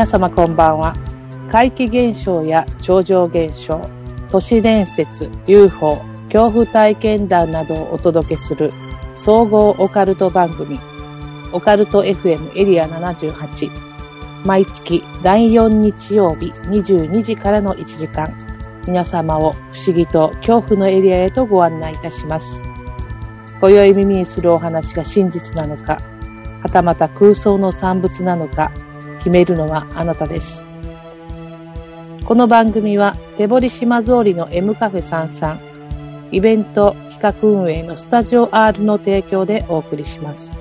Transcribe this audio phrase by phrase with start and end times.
[0.00, 0.96] 皆様こんばんは。
[1.50, 3.86] 怪奇現象や超常現象、
[4.30, 5.98] 都市伝説、UFO、
[6.32, 8.72] 恐怖体験談などをお届けする
[9.14, 10.80] 総合オカルト番組、
[11.52, 13.70] オカルト FM エリア78。
[14.46, 18.34] 毎月第4日曜日22時からの1時間、
[18.86, 22.62] 皆様を不思議と恐怖のエリアへとご案内いたします。
[23.60, 26.00] 今宵耳にするお話が真実なのか、
[26.62, 28.72] はたまた空想の産物なのか、
[29.20, 30.66] 決めるのはあなたです。
[32.24, 35.58] この番組は手堀島通りの M カフェ33
[36.32, 40.58] イベント企画運営のスタジオ R の提供でお送りします。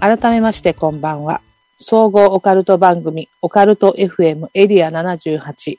[0.00, 1.42] 改めましてこんばんは。
[1.78, 5.78] 総合オカルト番組オカルト FM エリア78。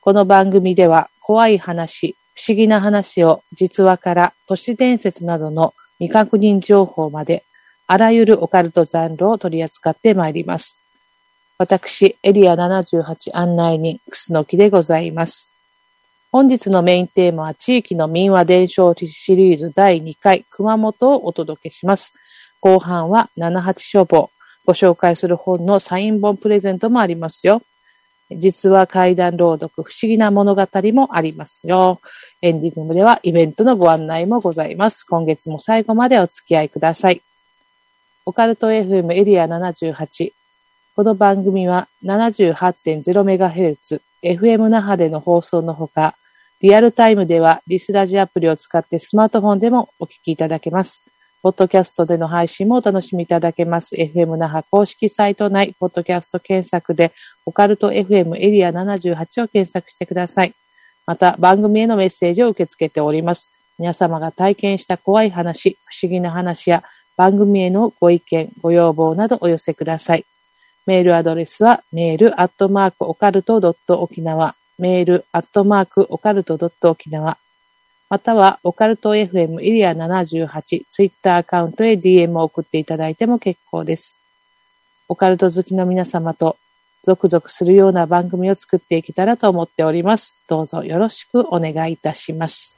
[0.00, 7.42] この番組では怖い話、不思議な話を実話から都市伝説などの未確認情報まで
[7.86, 10.80] あらゆるオカルトジャンルを取り扱ってまいります。
[11.58, 15.52] 私、エリア78案内人、楠木でございます。
[16.32, 22.14] 本日のメインテーマは地域の民話伝承シリーズ第2回熊本をお届けします。
[22.60, 24.30] 後半は78書房。
[24.64, 27.62] ご紹介する本のサイン本プレゼントもありますよ。
[28.30, 32.00] 実は怪談朗読不思議な物語もありますよ。
[32.40, 35.04] エンディングではイベントのご案内もございます。
[35.04, 37.20] 今月も最後までお付き合いください。
[38.24, 40.30] オカルト FM エリア78。
[40.94, 46.14] この番組は 78.0MHz、FM 那覇での放送のほか、
[46.60, 51.02] リアルタイムではリスラジアプリを使ってスマートフォンでもお聞きいただけます。
[51.42, 53.96] ポッドキャストでの配信もお楽しみいただけます。
[53.96, 57.10] FM 那覇公式サイト内、ポッドキャスト検索で、
[57.44, 60.54] オカルト FM エリア78を検索してください。
[61.08, 63.50] また、番組へのメッセージを受け付けております。
[63.80, 66.84] 皆様が体験した怖い話、不思議な話や
[67.16, 70.24] 番組へのご意見、ご要望などお寄せください。
[70.86, 77.38] メールアドレスは、メールアットマークオカルトドット沖縄、メールアットマークオカルトドット沖縄、
[78.12, 84.18] または、オカルト FM エリア78ツイッターアカウントへ DM を送っていただいても結構です。
[85.08, 86.58] オカルト好きの皆様と、
[87.04, 90.36] ゾクゾクするような番組を作っていけたらと思っております。
[90.46, 92.76] どうぞよろしくお願いいたします。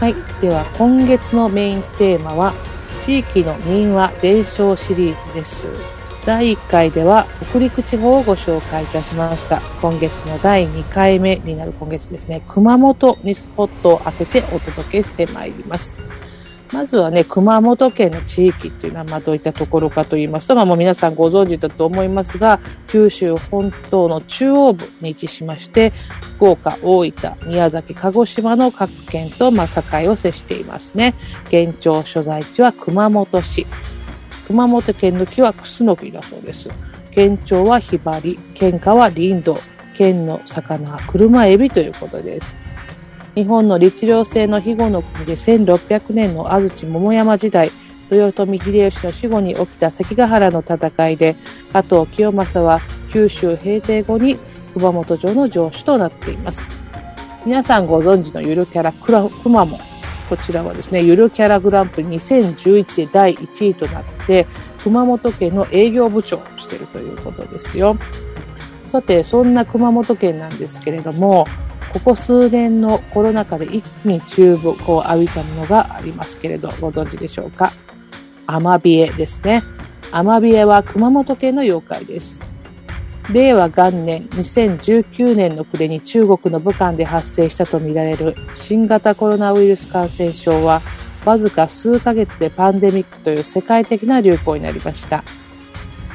[0.00, 0.14] はい。
[0.40, 2.54] では、今月のメインテーマは、
[3.04, 5.66] 地域の民話伝承シリーズです。
[6.24, 9.60] 第1回では、北陸地方をご紹介いたしました。
[9.82, 15.98] 今月の第2回目になる今月ですね、熊本にスポットを当ててお届けしてまいります。
[16.72, 25.92] まずはね、熊本県の地域っていうのは、まあ、どういったところかと言いますと、まあ、もう皆さんご存知だと思いますが、九州本島の中央部に位置しまして、
[26.36, 31.14] 福岡、大分、宮崎、鹿児島の各県と、まあ、境を接していますね。
[31.46, 33.66] 現庁所在地は熊本市。
[34.46, 36.68] 熊本県の木はクスノキだそうです。
[37.10, 39.58] 県庁はひばり、県下は林道、
[39.96, 42.67] 県の魚は車エビということです。
[43.38, 47.70] 日本の律令制の庇護の国で1600年の安土桃山時代、
[48.10, 51.36] 豊臣秀吉の死後に起きた関ヶ原の戦いで、
[51.72, 52.80] 加藤清正は
[53.12, 54.38] 九州平定後に
[54.74, 56.68] 熊本城の城主となっています。
[57.46, 59.80] 皆さんご存知のゆるキャラくまモン。
[60.28, 64.48] こちらはですね、ゆるキャラグランプリ2011で第1位となって、
[64.82, 67.96] 熊本県の営業部長をしているということですよ。
[68.84, 71.46] さて、そんな熊本県なんですけれども、
[71.92, 77.72] ここ数年のコロナ禍で一気に注目を浴びたものがありますけれど、ご存知でしょうか？
[78.46, 79.62] アマビエですね。
[80.10, 82.42] アマビエは熊本県の妖怪です。
[83.30, 90.80] 令和元年2019年の暮れに中国の武漢で発生したとみられる新型コロナウイルス感染症は
[91.26, 95.24] わずか数ヶ月でパンデミックという世界的な流行になりました。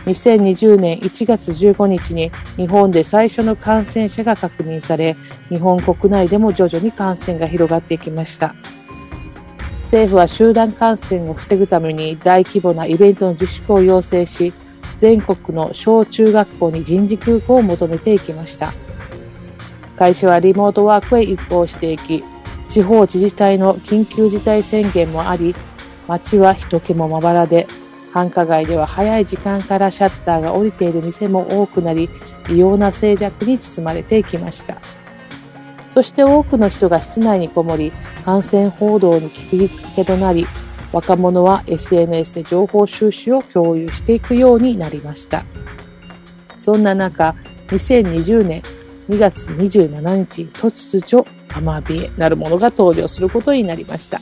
[0.06, 5.16] 2020年1月15日に日本で最初の感染者が確認され、
[5.50, 8.54] 日本国内でも徐々に感染が広がっていきました。
[9.84, 14.52] 政府は集団感染を防ぐために大規模なイベントの自粛を要請し、
[14.98, 18.74] 全国の小中学校に人事空港を求めていきました。
[19.96, 22.24] 会社はリモートワークへ移行していき、
[22.70, 25.56] 地方自治体の緊急事態宣言もあり、
[26.08, 27.68] 街は人気もまばらで、
[28.14, 32.10] 繁華街では早い時間からシャッターが降りている店も多くなり、
[32.48, 34.78] 異様な静寂に包まれていきました。
[35.96, 37.92] そして多くの人が室内にこもり、
[38.24, 40.46] 感染報道に聞きつけとなり、
[40.92, 45.44] 若者は SNS で情報収集を共有していくようになりました。
[46.60, 47.34] そんな中、
[47.70, 48.62] 2020年
[49.10, 54.22] 2月27日、突如、アマビエなるものが登場することになりました。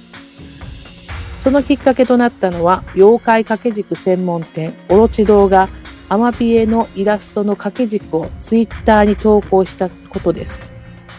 [1.42, 5.70] そのきっかけとなったのは、妖怪掛け軸専門店、オロチ堂が
[6.08, 10.62] アマビエのイラストの掛け軸をツイッターに投稿したことです。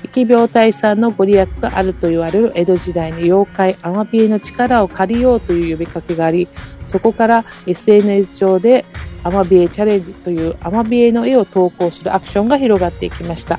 [0.05, 6.47] 疫病退散のご利益があると言われる江戸時代の妖怪アマビエの力を借りようという呼びかけがあり、
[6.87, 8.85] そこから SNS 上で
[9.25, 13.59] アマビエチャレンジというアマビエの絵を投稿するアクションが広がっていきました。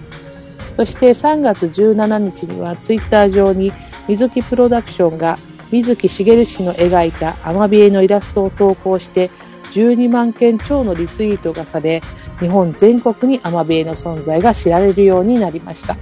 [0.78, 3.74] そして3月17日にはツイッター上に
[4.08, 5.38] 水木プロダクションが
[5.74, 9.32] 水木しげる氏の描いたアマビエのイラストを投稿して
[9.72, 12.00] 12万件超のリツイートがされ
[12.40, 15.98] 日本全国にアマビエの存在が知られるようになりました。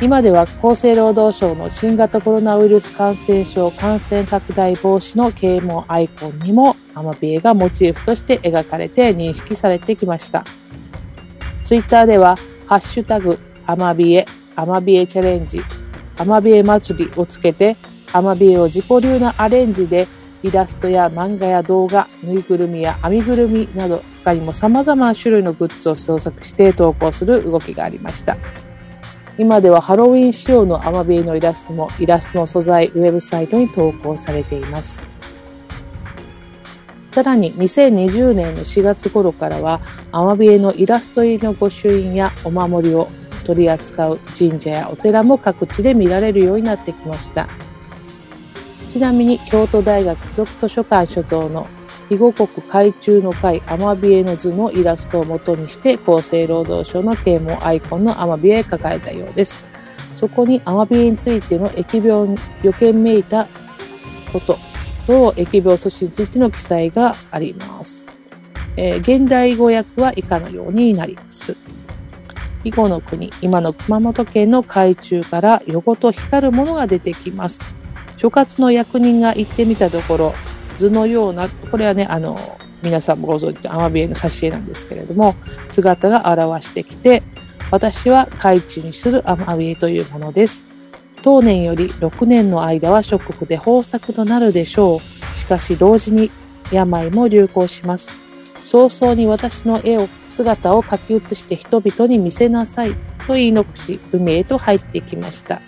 [0.00, 10.44] 今では厚生労働省の新型コロナウイルス感染症感染拡大防止の啓蒙アイコンにもアマビエがモチーフとして描かれて認識されてきました。
[11.64, 12.36] ツイッターでは
[12.66, 14.24] ハッシュタグアマビエ
[14.54, 15.60] アマビエチャレンジ
[16.16, 17.76] アマビエ祭りをつけて、
[18.12, 20.08] アマビエを自己流なアレンジで
[20.42, 28.36] イラストや漫画や動画、ぬいぐるみや編みぐるみなど、他にも様々な種類のグッズを創作して投稿する動きがありました。
[29.38, 35.00] 今ではハロウィン仕様のアマビエのイラストもイラストの素材ウェブサイトに投稿されています。
[37.12, 39.80] さらに2020年の4月頃からは
[40.12, 43.08] アマビエのイラスト入りの御朱印やお守りを
[43.44, 47.48] 取り扱う神社やお寺も各地で見られるようになってきました。
[48.88, 51.66] ちなみに京都大学附属図書館所蔵の
[52.08, 59.62] 肥後国海中の会アマビエの図のイラストを元にして厚生労働省の啓蒙アイコンのアマビエへ書かれたようです。
[60.16, 63.46] そこにアマビエについての疫病予見めいた
[64.32, 64.58] こと
[65.06, 68.02] と疫病阻止についての記載があります。
[68.76, 71.56] えー、現代語訳は以下のようになります。
[72.64, 77.64] 囲碁の国、今の熊本県の海中から横と光るものが出てきます。
[78.16, 80.34] 所轄の役人が行ってみたところ、
[80.78, 85.34] 図のような、これはね、あの、皆さんもご存知のアマビエの挿絵なんですけれども、
[85.70, 87.22] 姿が現してきて、
[87.70, 90.64] 私は海中にするアマビエというものです。
[91.22, 95.38] 当年より6年の間は諸国で豊作となるでしょう。
[95.38, 96.30] しかし同時に
[96.72, 98.10] 病も流行します。
[98.64, 102.94] 早々に私の絵を姿を書き写して人々に見せなさい
[103.26, 105.60] と言い残し、海へと入ってきました。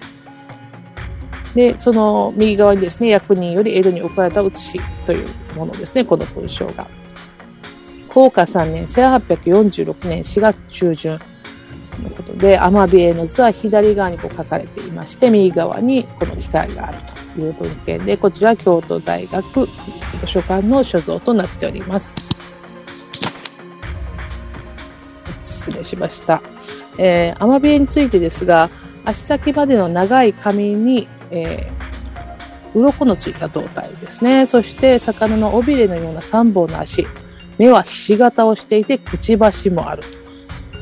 [1.54, 6.86] で、その右側にですね、役人より江戸に送られた写しというものですね、この文章が。
[8.08, 11.12] 高価3年、1846年4月中旬
[12.02, 16.98] のことで、アマビエの図は左側にこう書かれていまして、右側にこの機械がある
[17.34, 22.14] という文献で、こちら京都大学図書館の所蔵となっております。
[25.62, 26.42] 失礼しました。
[26.98, 28.70] えー、アマビエについてですが、
[29.04, 34.46] 足先までの長い髪に、えー、鱗のついた胴体ですね。
[34.46, 37.06] そして、魚の尾びれのような3本の足。
[37.58, 40.08] 目はひし形をしていて、くちばしもあると。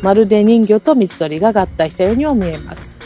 [0.03, 2.99] まるで人魚と水鳥が合体したようにも見えます。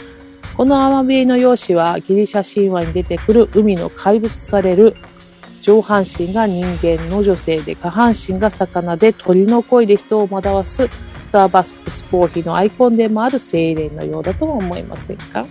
[0.55, 4.95] このアマビエの容姿はギリシャ神話に出てくる海の怪物とされる
[5.61, 10.87] 上半身が人間の女性で下半身が魚で鳥の声で人を惑わす
[11.35, 15.45] ターバックスコーヒーのアイコンでもある精霊のようだとは思いませんか？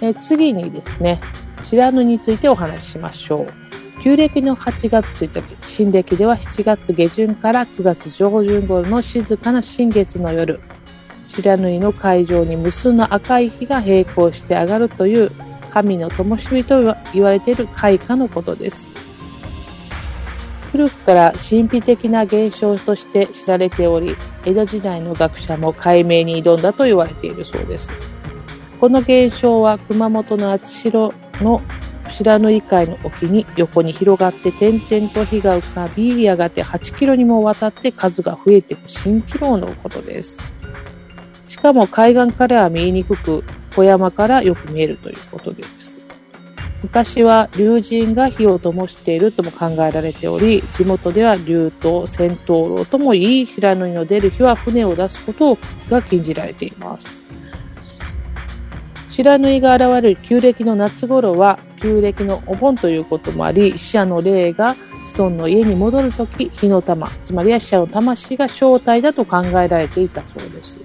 [0.00, 1.20] え次にですね、
[1.62, 4.02] 白布についてお話ししましょう。
[4.02, 10.60] 旧暦の8月1日、新暦では7月下旬から9月上旬頃の静かな新月の夜、
[11.28, 15.30] 白縫の会場に無数の赤い火が並行して上がるという
[15.68, 18.90] 神の灯火と言われている開花のことです。
[20.72, 27.90] 古くから神秘的な現象として知られており、江戸時代の学者も解明に挑んだと言われているそうです。
[28.80, 31.62] この現象は熊本の厚代の
[32.10, 40.36] 白縫海の沖に横に広がって点々と火が浮かび、やがて8キロにもわたって数が増えていく蜃気楼のことです。
[41.48, 43.44] しかも海岸からは見えにくく、
[43.74, 45.85] 小山からよく見えるということです。
[46.86, 55.58] 昔は竜神が火を灯しているとも考えられており、地元では竜と戦闘楼ともいい平縫いの出る日は船を出すこと
[55.90, 57.24] が禁じられています。
[59.10, 64.76] 白縫いが現れる旧暦の夏頃は旧暦のお盆ということもあり、死者の霊が
[65.06, 70.78] 子孫の家に戻るとき、火の玉、つまりは死者の魂が正体だと考えられていたそうです。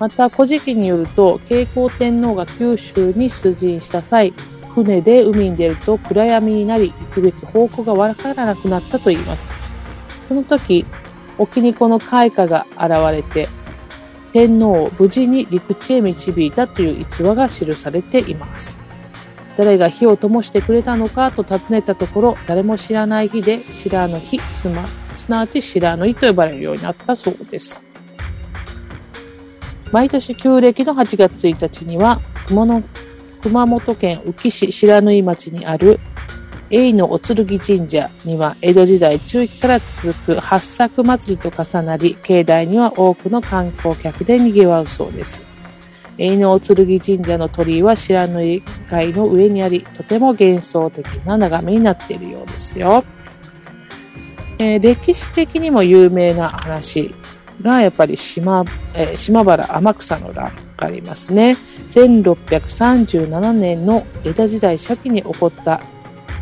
[0.00, 4.34] また、古事記によると、慶光天皇が九州に出陣した際、
[4.74, 9.50] 船で海に出ると暗闇になり、行くべき方向がわからなくなったといいます。
[10.28, 10.84] その時、
[11.38, 13.48] 沖にこの開花が現れて、
[14.32, 18.80] 天皇を無事に陸地へ導いたという逸話が記されています。
[19.56, 24.68] 誰が火を灯してくれたのかと尋ねたところ、誰も知らない日で白の日、す
[25.28, 27.80] なわち白の日と呼ばれるようになったそうです。
[29.92, 32.82] 毎年旧暦の8月1日には、熊野
[33.44, 36.00] 熊本県宇城市白縫町にある
[36.70, 45.42] 永のお剣神社には江戸時代中期から続く八作祭りと重なり、境内には多くの観光客で賑わうそうです。
[46.16, 53.04] 永のお剣神社の鳥居は白縫海の上にあり、とても幻想的な眺めになっているようですよ。
[54.58, 57.14] えー、歴史的にも有名な話
[57.60, 61.58] がやっぱり島,、えー、島原天草の乱がありますね。
[61.90, 65.80] 1637年の江戸時代初期に起こった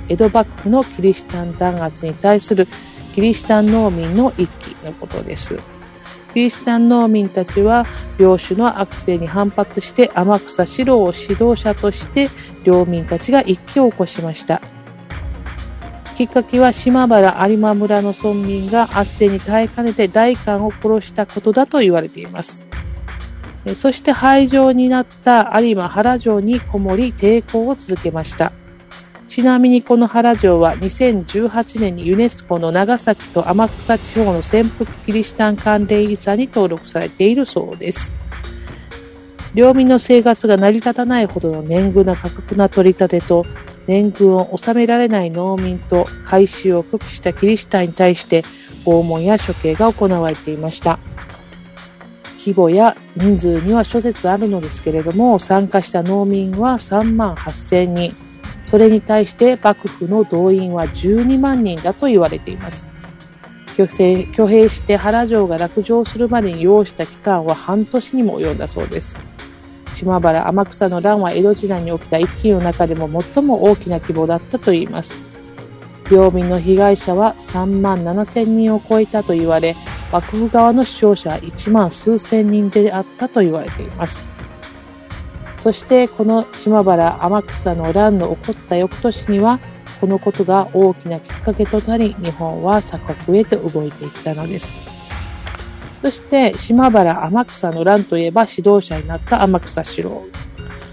[0.08, 2.66] 江戸幕府のキリシタン弾圧に対する
[3.14, 5.58] キリシタン農民の一揆のことです。
[6.32, 7.86] キリシタン農民たちは
[8.18, 12.30] 領主の悪性に反発して天草四郎を指導者として
[12.64, 14.62] 領民たちが一揆を起こしました。
[16.16, 22.71] きっかけは島原有馬村の村民が圧政に耐えかねて大官を殺したことだと言われています。
[23.76, 28.52] そして廃城になった有馬原城にこもり抵抗を続けました。
[29.28, 38.14] ちなみにこの原城は2018年にユネスコの長崎と天草地方の潜伏キリシタン関連遺産に登録されているそうです。
[39.54, 43.46] 領民の生活が成り立たないほどの年貢な過酷な取り立てと
[43.86, 48.44] 年貢を納められない農民と改宗を拒否したキリシタンに対して
[48.84, 50.98] 拷問や処刑が行われていました。
[52.44, 58.16] 規模や人数には諸説あるのですけれども、参加した農民は3万8000人、
[58.68, 62.90] それに対して幕府の動員は12万人だと言われています。
[63.78, 69.18] 挙兵して原城が落城するまでに要した期間は半年にも及んだそうです。
[69.94, 75.16] 島原天草の乱は江戸時代に起きた一揆の中でも最も大きな規模だったといいます。
[76.10, 79.76] 病民の被害者は3万7千人を超えたと言われ、
[80.12, 84.26] 幕府側の死傷者1万数千人であったと言われています。
[85.58, 89.58] そしてこの島原天草の乱の起こった翌年には
[90.00, 94.80] このことが大きなきっかけとなり日本は鎖国へと動いていったのです。
[96.02, 100.24] そして島原天草の乱といえば指導者になった天草四郎。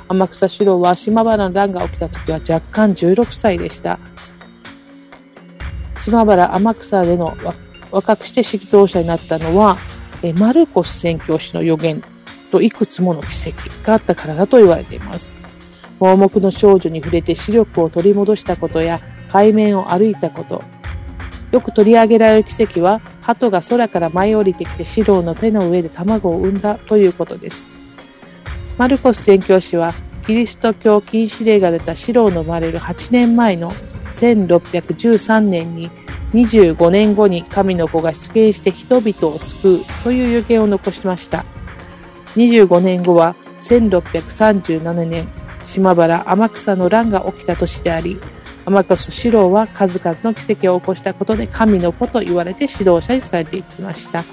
[0.07, 3.99] 天草四郎は島原の乱が起きた時は若干16歳でした。
[6.03, 7.35] 島原天草での
[7.91, 9.77] 若くして指導者になったのは、
[10.21, 12.03] えマルコス宣教師の予言
[12.51, 15.33] といくつもの奇跡があったからだと言われています。
[15.99, 20.63] 盲目の少女に触れて視力を取り戻したことや海面を歩いたこと。
[21.51, 27.65] よく取り上げられる奇跡は、鳩が空から舞い降りてきて四郎の手の上で卵を産んだということです。
[28.77, 29.93] マルコス宣教師は、
[30.25, 33.71] キリスト教禁止令が出た四郎の生まれる8年前の
[34.11, 35.89] 1613年に
[36.33, 41.45] 25年後に神の子が出現して人々を救うという予言を残しました。
[42.35, 45.27] 25年後は1637年、
[45.63, 48.19] 島原天草の乱が起きた年であり、
[48.65, 54.23] 天草四郎は数々の奇跡を起こしたことで神の子と言われて指導者にされていきました。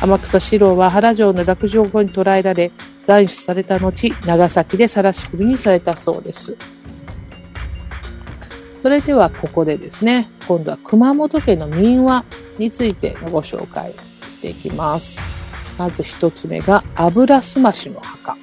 [0.00, 2.70] 天草四郎は原城の落城後に捕らえられ、
[3.04, 6.56] 斬首された後、長崎で晒し首にされたそうです。
[8.80, 12.24] それではここでですね、今度は熊本県の民話
[12.58, 13.94] についてのご紹介
[14.30, 15.18] していきます。
[15.78, 18.36] まず一つ目が、油すましの墓。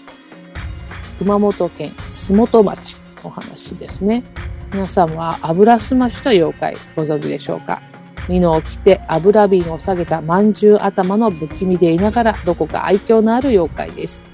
[1.20, 4.24] 熊本県洲本町の話ですね。
[4.72, 7.82] 皆さんは油すましと妖怪ご存知でしょうか？
[8.29, 14.26] 美濃を着て油瓶を下げた饅頭頭の不気味でいながらどこか愛嬌のある妖怪です。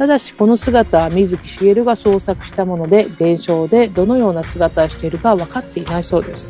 [0.00, 6.48] ただしこの姿は水木しげるが創作したもので伝承でどのような姿をしているか分かっていないそうです。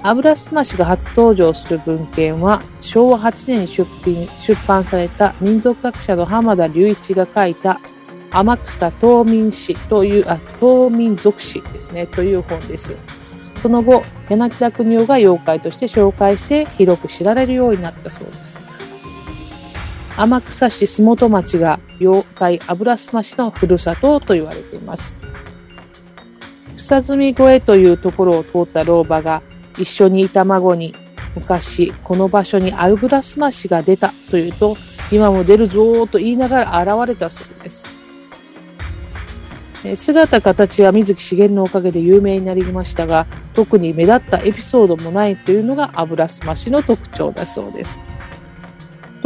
[0.00, 7.80] 油すましが初登場する文献は昭和8年に出品出版された民族学者の浜田隆一が書いた
[8.30, 12.94] 天草島民史という、あ、島民族史ですね、という本です。
[13.60, 18.65] その後、柳田国夫が妖怪として紹介して広く知られるようになったそうです。
[20.16, 25.16] 天草市洲本町が妖怪油すましのふるさとと言われています。
[26.76, 29.42] 草積越えというところを通った老婆が
[29.78, 30.94] 一緒にいた孫に
[31.34, 34.76] 昔この場所に油すましが出たというと
[35.10, 37.86] 今も出るぞと言いながら現れたそうです。
[39.96, 48.00] 姿形は水木しげるのおかげで有名になりましたが、特に目立ったエピソードもないというのが油すましの特徴だそうです。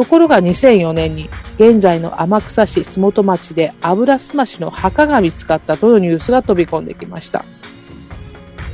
[0.00, 1.28] ところが2004年に
[1.58, 7.44] 現在の天草市洲本町で油すましの墓が見つかったというニュースが飛び込んできました。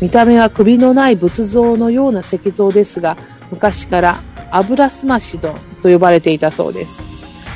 [0.00, 3.16] 見た目は首のない仏像のような石像ですが、
[3.50, 7.02] 昔から油すまし丼と呼ばれていたそうです。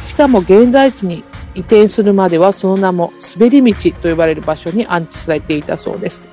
[0.05, 1.23] しかも現在地に
[1.55, 6.27] 移転するまではその名も滑り道と呼ばれる場所に安置されていたそうです。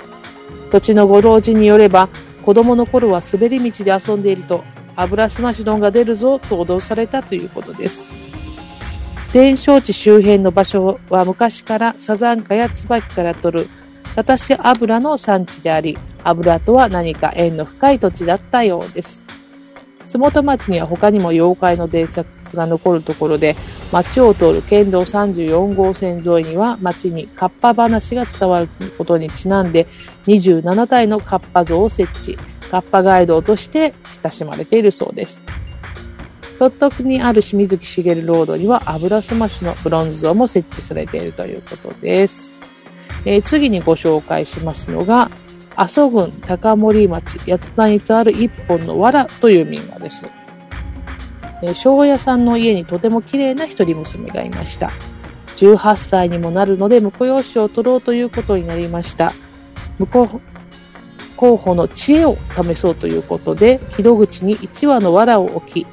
[0.72, 2.10] 土地のご老人によれば、
[2.44, 4.64] 子供の頃は滑り道で遊んでいると
[4.98, 8.12] 油すまし丼が出るぞと脅されたということです。
[9.32, 13.70] 伝承地周辺の場所は昔からサザンカや椿から取る
[14.24, 19.24] タし油の産地であり、油とは何か縁の深い土地だったようです。
[20.08, 23.56] 洲本町には他にも妖怪の伝説が残るところで、
[23.92, 29.86] 町を通る県道34号線沿いには町にカッパ話が伝わることにちなんで
[30.26, 32.38] 27体のカッパ像を設置。
[32.72, 35.44] カッパ街道として親しまれているそうです。
[36.60, 42.54] 鳥取にある清水木しげるロードには油すましのブロンズ像も設置されているということです。
[43.26, 45.30] えー、次にご紹介しますのが、
[45.76, 50.26] 阿蘇郡高森町八田にある一本の藁という民話です。
[51.62, 54.92] えー、庄屋さんの家にとても綺麗な一人娘がいました。
[55.58, 59.34] 18歳にもなるので婿養子を取ろうということになりました。
[60.00, 60.42] 婿
[61.38, 65.88] 候補の知恵を試そうということで、広口に1羽の藁を置き、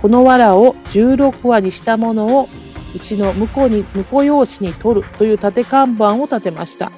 [0.00, 2.48] この藁を16羽にしたものを
[2.94, 6.92] うちの向こうに、向こう用紙に取るという縦看板を立てました。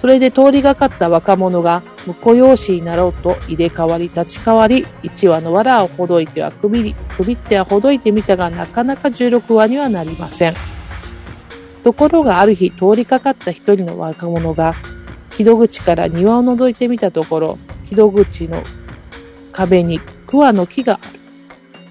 [0.00, 10.54] それで通りがかった若者が婿養子になろうと入れ替わり立ち替わり、1羽の藁をほどいてはくびり、くびってはほどいてみたがなかなか16羽にはなりません。
[11.82, 14.74] ところがある日通りかかった一人の若者が
[15.36, 18.62] 木戸口から庭を覗いてみたところ、木戸口の
[19.52, 21.20] 壁に桑の木がある。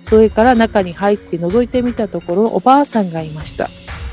[0.03, 3.69] それから中に入って覗いてみたところ、おばあさんがいました。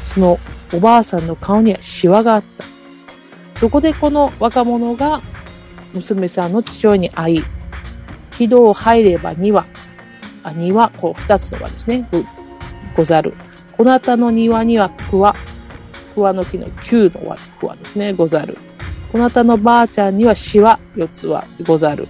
[0.07, 0.38] その
[0.73, 2.64] おばあさんの顔にはシワがあった。
[3.59, 5.21] そこでこの若者が
[5.93, 7.45] 娘さんの父親に会い、
[8.37, 9.67] 軌道入れば庭、
[10.45, 12.23] あ庭、こう二つの輪ですね、ご
[12.97, 13.35] ござる。
[13.77, 15.35] こなたの庭には桑、
[16.14, 18.57] 桑の木の九の輪、桑ですね、ござる。
[19.11, 22.09] こなたのばあちゃんにはしわ四つはござる。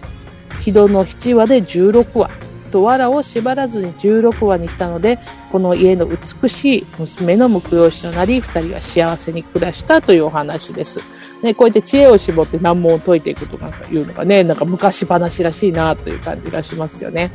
[0.63, 2.31] 木戸の七話で十六話。
[2.69, 5.19] と藁を縛らずに十六話にしたので、
[5.51, 11.01] この家の美しい娘の婿養子となり、二人は幸せに暮らしたというお話です。
[11.43, 17.31] ね、こうやって知恵を絞って難問を解いていくとかいうのがね、なんか昔話らしいなという感じがしますよね。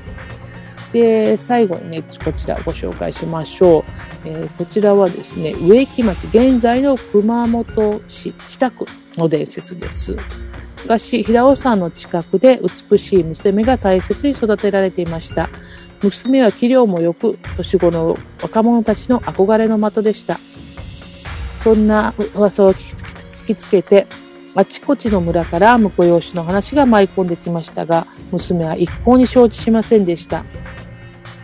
[0.92, 3.84] で、最後にね、こちらご紹介しましょう。
[4.26, 8.86] えー、こちらはですね、植木町、現在の熊本市北区
[9.18, 10.16] の伝説です。
[10.84, 12.60] 昔、平尾山の近くで
[12.92, 15.50] 美しい娘が大切に育てられていました。
[16.02, 20.40] 娘は器量も良く、年頃の若者たちの憧れの的でした。
[21.60, 22.78] そんな噂を聞
[23.48, 24.08] きつけて、
[24.56, 30.44] あちこちの村から婿養子の話が舞い込んできましたが、娘は一向に承知しませんでした。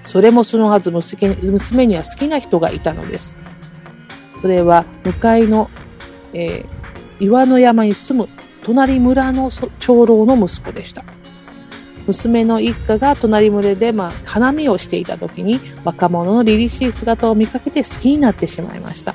[0.05, 3.37] それもそのはず娘には好きな人がいたのです。
[4.41, 5.69] それは向かいの、
[6.33, 6.78] えー
[7.19, 8.29] 岩の山に住む
[8.63, 11.03] 隣村の長老の息子でした。
[12.07, 19.13] 娘の一家が隣村で、まあ、花見をしていた時に若者の凛々しい姿を見かけて好きになってしまいました。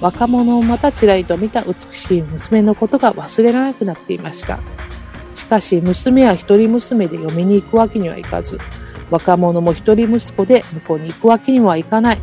[0.00, 4.58] 若者をまたちらりと見た美しい娘のことが忘れられなくなっていました。
[5.36, 8.58] しかし娘は一人娘で嫁に行くわけにはいかず、
[9.10, 12.18] 若者も一人息子で向こうに行くわけにはいかない。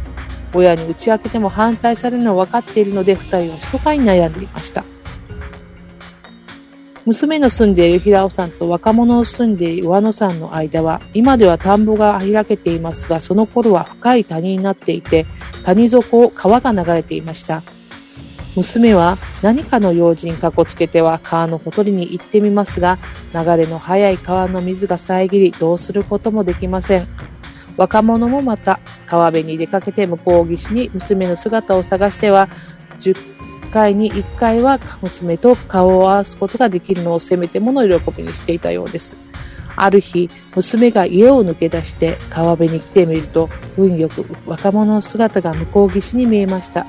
[0.54, 4.84] 親に打ち明けても反対されるのは分かっているので二人は密かに悩んでいました。
[7.06, 15.26] 娘の住んでいる平尾山と若者の住んでいる上野山の間は、今では田んぼが開けていますが、その頃は深い谷になっていて、
[15.64, 17.64] 谷底を川が流れていました。
[18.56, 22.98] 娘は何かの用心かこつけては川のほとりに行ってみますが、
[23.34, 27.08] 流れの速い川の水が遮り、どうすることもできません。
[27.78, 32.50] 若者もまた川辺に出かけて向こう岸に娘の姿を探しては、
[33.69, 39.15] 回に1回は娘と顔を合わすことができるのをせめてもの喜びにしていたようです。
[39.75, 46.86] ある日、娘が家を抜け出して川辺に来てみると、運よく若者の姿が向こう岸に見えました。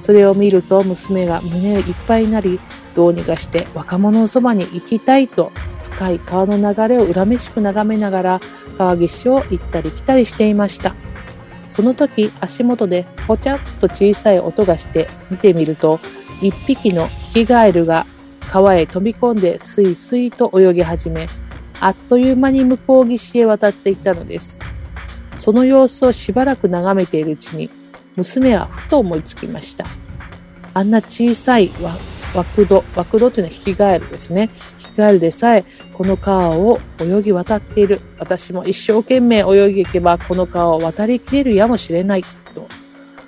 [0.00, 2.60] それを見ると娘が胸いっぱいになり、
[2.94, 5.50] どうにかして若者のそばに行きたいと、
[5.92, 8.40] 深い川の流れを恨めしく眺めながら
[8.78, 10.94] 川岸を行ったり来たりしていました。
[11.80, 15.98] その時、足元でぽちゃっと小さい音がして見てみると、
[16.42, 18.04] 一匹のヒキガエルが
[18.50, 21.26] 川へ飛び込んでスイスイと泳ぎ始め、
[21.80, 24.58] あっという間に向こう岸へ渡っていったのです。
[25.38, 27.70] その様子をしばらく眺めているうちに、
[28.14, 29.86] 娘はふと思いつきました。
[30.74, 31.70] あんな小さい
[32.34, 34.50] 枠戸、枠戸というのは引きガエルですね。
[34.80, 35.64] 引きガエルでさえ、
[36.00, 38.00] この川を泳ぎ渡っている。
[38.18, 42.22] 私も一生懸命泳いでいけば、この川を渡りきれるやもしれない。
[42.54, 42.66] と。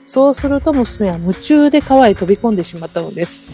[0.07, 3.45] そうすると娘は夢中で川へ飛び込んでしまったのです。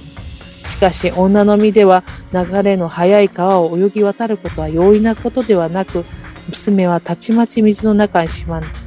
[0.68, 6.04] しかし女の身では流れの速い川を泳ぎ渡ることは容易なことではなく、
[6.48, 8.28] 娘はたちまち水の中に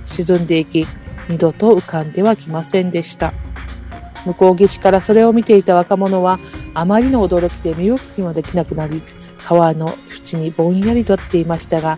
[0.05, 0.87] 沈んでいき、
[1.27, 3.33] 二度と浮かんではきませんでした。
[4.25, 6.39] 向こう岸からそれを見ていた若者は、
[6.73, 9.01] あまりの驚きで身動きもできなくなり、
[9.45, 11.97] 川の縁にぼんやりとっていましたが、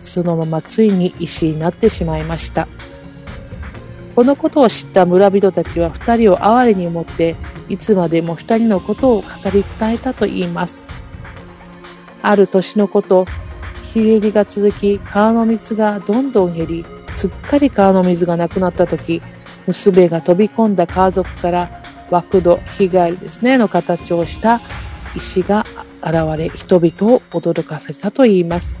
[0.00, 2.68] そのままついに石になってしまいました。
[4.14, 7.36] このことを知った村人たちは二人を哀れに思って、
[7.68, 10.88] いつまでも二人のことを語り伝えたと言います。
[12.20, 13.26] ある年のこと、
[13.92, 19.22] 日照りが続き、川の水がどんどん減り、すっかり川の水がなくなった時、
[19.66, 24.60] 娘が飛び込んだ川底から枠土、被害ですね、の形をした
[25.14, 25.66] 石が
[26.02, 28.76] 現れ、人々を驚かせたと言います。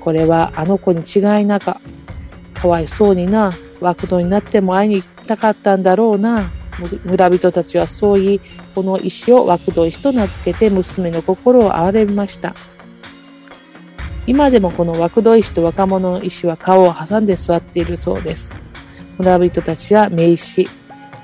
[0.00, 1.80] これはあの子に違いなか、
[2.54, 6.50] かわいそうにな、枠土になっても会いに行きたかったんだろうな。
[7.04, 8.40] 村人たちはそう言い、
[8.74, 12.54] この石を枠土石と名付けて娘の心を憐れみました。
[14.26, 18.52] 今でもこの枠土石と若者の石は顔を挟んで座っているそうです。
[19.18, 20.68] 村人たちは名石、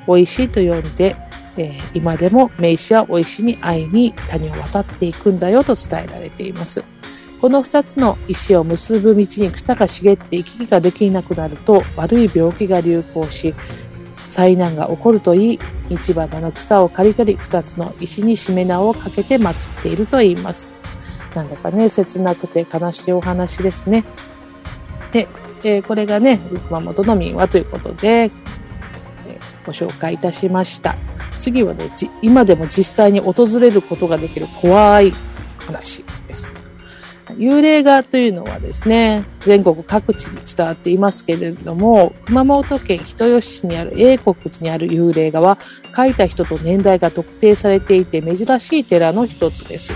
[0.07, 1.17] お石と呼んで、
[1.57, 6.83] えー、今でも名石はお石に会いに谷を渡っていくんだよと伝えられています。
[7.41, 13.55] この二つの石を結ぶ道に草が茂って行き来ができなくなると悪い病気が流行し、
[14.29, 15.59] 災難が起こるといい、
[15.91, 20.73] 道端の草を刈り取り二つの石にしめ縄をかけて祀っていると言います。
[21.35, 24.05] なんだかね、切なくて悲しいお話ですね。
[25.13, 25.27] で、
[25.65, 26.39] えー、これがね、
[26.69, 28.31] 熊本の民話ということで、えー、
[29.67, 30.97] ご紹介いたしました。
[31.43, 31.91] 次はね、
[32.23, 35.13] 今でも実際に訪れることができる怖い
[35.59, 36.53] 話です。
[37.31, 45.59] 幽霊画というのはですね、全国各地に伝わっていますけれども、熊本県人吉市にある英国寺にある幽霊画は、
[45.93, 49.93] 描いた人と年代が特定されていて珍しい寺の一つです。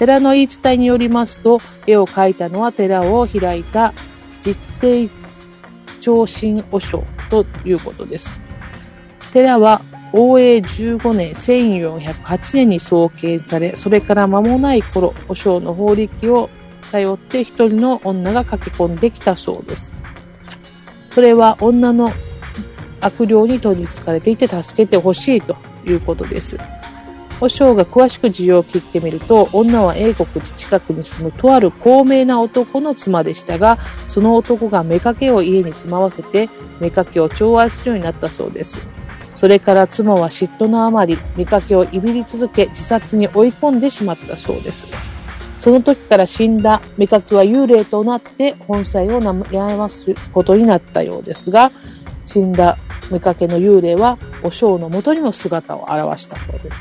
[0.00, 3.94] 寺の言い伝えによりますと、絵を描いたのは寺を開いた
[4.44, 5.08] 実定
[6.00, 8.34] 長身和尚ということです。
[9.32, 9.82] 寺は
[10.16, 16.48] 応永15年1408年に創建され、それから間もない頃、和尚の法力を
[16.92, 19.92] 頼って一人の女が駆け込んできたそうです。
[21.12, 22.12] それは女の
[23.00, 26.58] 悪霊に取り憑かれていて助けてほしいということです。
[27.40, 36.48] 和尚が詳しく事情を聞いてみると、女は英国寺近くに住むとある高名な男の妻でしたが、その男が妾を家に住まわせて、
[36.80, 38.78] 妾を寵愛するようになったそうです。
[39.44, 44.86] それから妻は嫉妬のあまり、妾をいびり続け、自殺に追い込んでしまったそうです。
[45.58, 51.72] その時から死んだ妾は幽霊となって本妻を悩ますことになったようですが、
[52.24, 52.78] 死んだ
[53.10, 56.80] 妾の幽霊は、お尚のもとにも姿を現したそうです。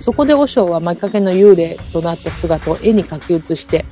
[0.00, 3.84] そこで和尚は巻きかけの幽霊となった姿を絵に描き写して、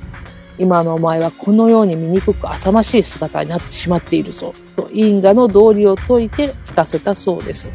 [0.59, 4.53] 今のお前はこのように醜く浅ましい姿になってしまっているぞ、
[4.91, 7.69] 因果の道理を解いて聞かせたそうです。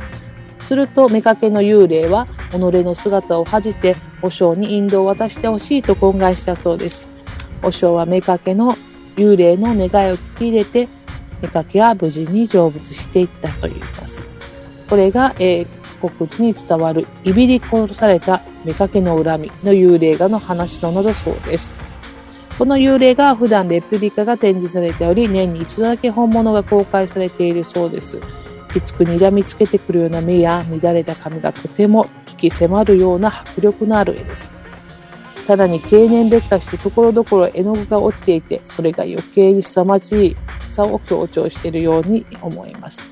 [0.65, 7.09] すると、妾の幽霊は、己の姿を恥じて、和尚に引導を渡してほしいと懇願したそうです。
[7.63, 8.77] 和尚は妾の
[9.17, 10.89] 幽霊の願いを聞き入れて、
[11.43, 14.27] 妾は無事に成仏していったといいます。
[14.89, 21.88] これが、えー、国地に伝わるいびり殺された妾の恨みの幽霊画の話なのだそうです。
[22.59, 28.19] この幽霊画は普段レプリカが展示されており、年に一度だけ本物が公開されているそうです。
[28.73, 34.51] きつく睨みつけてくるような目や乱れた髪がとても引き迫るような迫力のある絵です。
[35.45, 40.37] さらに経年劣化してところどころ絵の具が落ちていて、それが余計に凄まじい
[40.69, 43.07] さを強調しているように思います。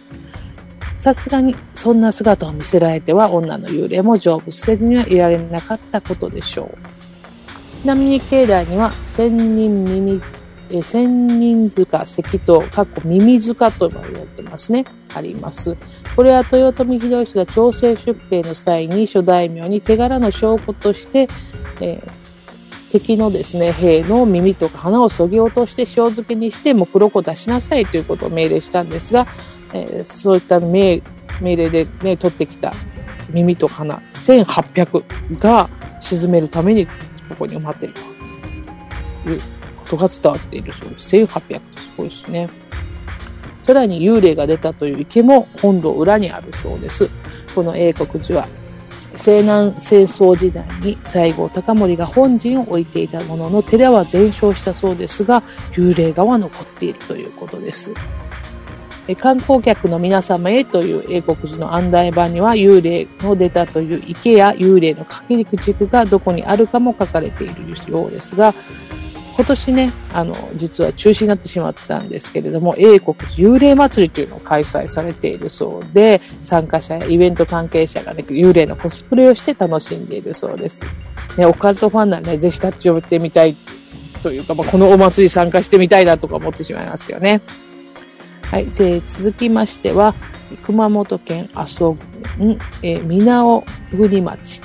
[0.98, 6.95] さすがにそんな姿を見せられては女の幽霊も成仏せずにはいられなかったことでしょう。
[7.82, 10.20] ちなみに境内には千人耳、
[10.70, 14.84] え千人塚石塔、かっこ耳塚と言われてますね。
[15.14, 15.76] あります。
[16.14, 21.28] これは豊臣秀吉が朝鮮出兵の際に諸大名に手柄の証拠として、
[21.80, 22.10] えー、
[22.90, 29.26] 敵のですね、兵の耳とか鼻をそぎ落として塩漬けにして目録を出しなさいということを命令したんですが、
[29.72, 31.02] えー、そういった命
[31.40, 32.72] 命令でね、取ってきた
[33.30, 35.68] 耳と鼻、1800が
[36.00, 36.86] 沈めるために
[37.28, 37.94] ここに埋まってる
[39.24, 39.40] という
[39.76, 41.16] ことが伝わっているそうです。
[41.16, 42.48] 1800ってすごいですね。
[43.60, 47.10] さらに幽霊が出たという池も本堂裏にあるそうです。
[47.54, 48.48] この英国寺は
[49.16, 57.92] 西南戦争時代に西郷隆盛が本陣を置いていたものの寺は全焼したそうですが幽霊画は残っているということです。
[59.14, 68.55] 観光客の皆様へという英国寺の案内板には幽霊の出たという池や幽霊の掛け軸がどこにあるかも書かれているようですが、
[69.37, 80.81] 今年ね、あの、実は中止になってしまったんですけれども、英国幽霊祭りというのを開催されているそうで、参加者やイベント関係者がね、幽霊のコスプレをして楽しんでいるそうです。
[81.37, 83.55] ね、オカルトファンならね、ぜひ立ち寄ってみたい
[84.23, 87.42] というか、まあ、このお祭り参加してみたいなとか思ってしまいますよね。
[88.50, 88.66] はい。
[88.66, 90.14] で、続きましては、
[90.64, 91.96] 熊本県阿蘇
[92.38, 94.61] 郡、えー、水尾国町。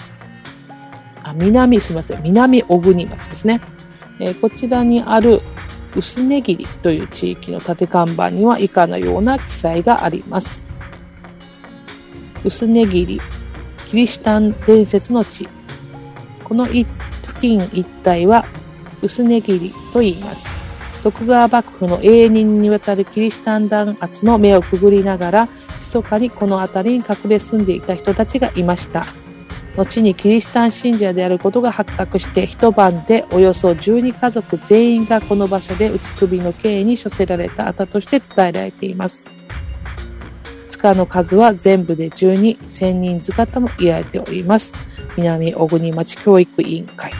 [1.23, 2.23] あ、南、すみません。
[2.23, 3.61] 南小国町ですね。
[4.19, 5.41] えー、こちらにある
[5.95, 10.63] 薄根切という地域の縦看板には以下のような記載があります。
[12.43, 13.19] 薄根切
[13.89, 15.49] キリシタン伝説の地。
[16.43, 16.85] この付
[17.41, 18.45] 近一帯は
[19.01, 20.60] 薄根切と言います。
[21.03, 29.07] 徳川幕府の永遠にわたるキリシタン弾圧の目をくぐりながら、密かにこの辺りに隠れ住んでいた人たちがいました。
[29.77, 39.27] 後にキリシタン信者であることが発覚して一晩でおよそ12家族全員がこの場所で打ち首の刑に処せられた後として伝えられています。
[40.69, 44.73] 塚の数は全部で12、1000人塚とも言われております。
[45.17, 47.11] 南小国町教育委員会。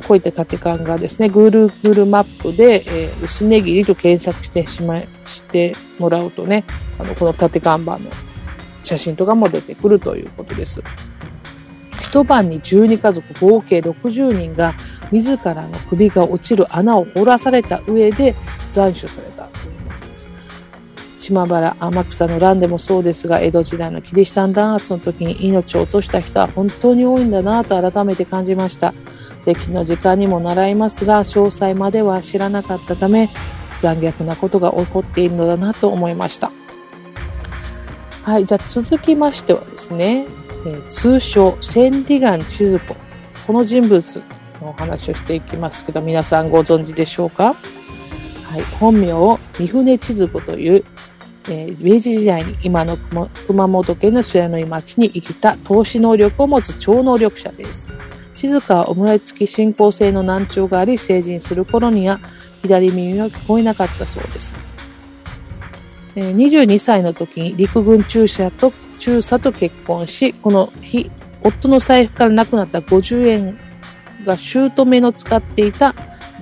[0.00, 6.64] こういった縦感がですね、Google マップで、えー、薄ねぎりと検索してしまい、してもらうとね、
[6.98, 8.10] あの、この縦看板の
[8.84, 10.82] 写真とかも出てくるということです。
[12.02, 14.74] 一晩に12家族合計60人が
[15.10, 18.34] 自らの首が落ちる穴を掘らされた上で
[18.72, 20.06] 斬首されたと言います。
[21.18, 28.94] 島原天草の乱でもそうですが、江戸時代のキリシタン弾圧の時に命を落とした人は本当に多いんだなと改めて感じました。
[29.46, 33.30] 歴史の時間にも習いますが、詳細までは知らなかったため、
[33.80, 36.50] 残虐なことが起こっているのだなと思いました。
[38.24, 40.26] はい、じゃあ続きましてはですね、
[40.66, 42.96] えー、通称、千里眼千鶴子。
[43.46, 44.22] この人物
[44.60, 47.54] のお話をしていきますけど、皆さんご存知でしょうか？
[48.50, 50.84] はい、本名を三船千鶴子という、
[51.48, 52.96] えー、明治時代に今の
[53.46, 57.85] 熊本県の末の町に生きた投資能力を持つ超能力者です。
[58.36, 62.20] 静かは生まれつき進行性の難聴があり、成人する頃には
[62.62, 64.54] 左耳は聞こえなかったそうです。
[66.14, 71.10] 22歳の時に陸軍中車と中佐と結婚し、この日、
[71.42, 73.58] 夫の財布からなくなった50円
[74.24, 75.94] が姑の使っていた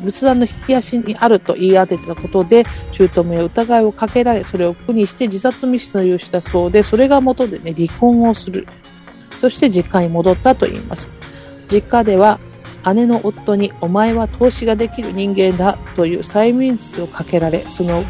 [0.03, 8.67] 仏壇の引き足にあると言い当てたことで、姑は疑いをかけられ、それを苦にして自殺未遂をしたそうで、それが元でね、離婚をする。
[9.41, 11.09] そして実家に戻ったと言います。
[11.75, 12.39] 実家では
[12.95, 18.05] 姉の夫にお前は投資ができる人間だという催眠術をかけられ、その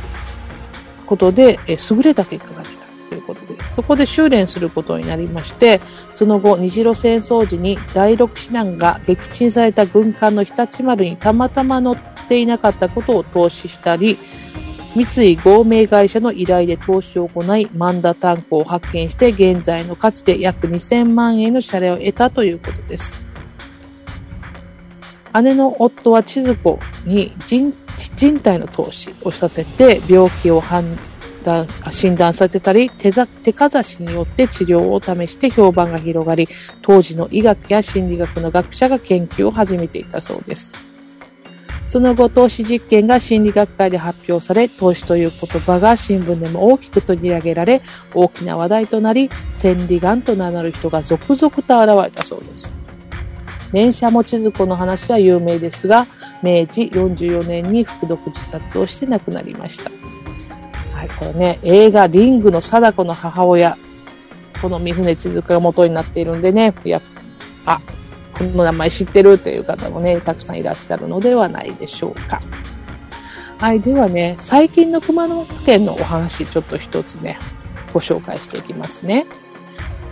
[1.07, 2.85] ことで優れた結果が出た。
[3.09, 3.74] ということです。
[3.74, 5.81] そこで修練することになりまして、
[6.14, 11.98] その後、日露戦争時に第六師団が撃沈された軍艦の日立丸にたまたま乗っ
[12.29, 14.18] ていなかったことを投資したり、
[14.96, 23.23] 三井合名会社の依頼で投資を行い、万田炭鉱を発見して、現在の価値で約2000万円の謝礼を得たということです。
[25.42, 27.75] 姉の夫は千鶴子に人
[28.16, 30.99] 人体の投資をさせて病気を判
[31.42, 36.49] 断診断されてたり手手かざしによって治療を試して評判が広がり
[36.83, 40.75] 当時の医学や心理学の学者が研究を始めていたそうです。
[41.88, 47.83] その後投資実験が心理学会で発表され投資という言葉が新聞でも大きく取り上げられ
[48.14, 52.84] 大きな話題となり千里眼と名乗る人が続々と現れたそうです。
[53.74, 56.06] 電車持ち子の話は有名ですが、
[56.42, 59.90] 明治44年に服毒自殺をして亡くなりました。
[60.96, 63.76] はい、これね、映画リングの貞子の母親、
[64.62, 67.02] この三船千鶴子が元になっているんでね、や
[67.66, 67.80] あ、
[68.38, 72.40] この名前知ってるという方もね、たくさんいらっしゃるのではないでしょうか。
[73.58, 73.80] はい。
[73.80, 77.38] ではね、最近の熊本県のお話、ちょっと一つね、
[77.92, 79.26] ご紹介していきますね。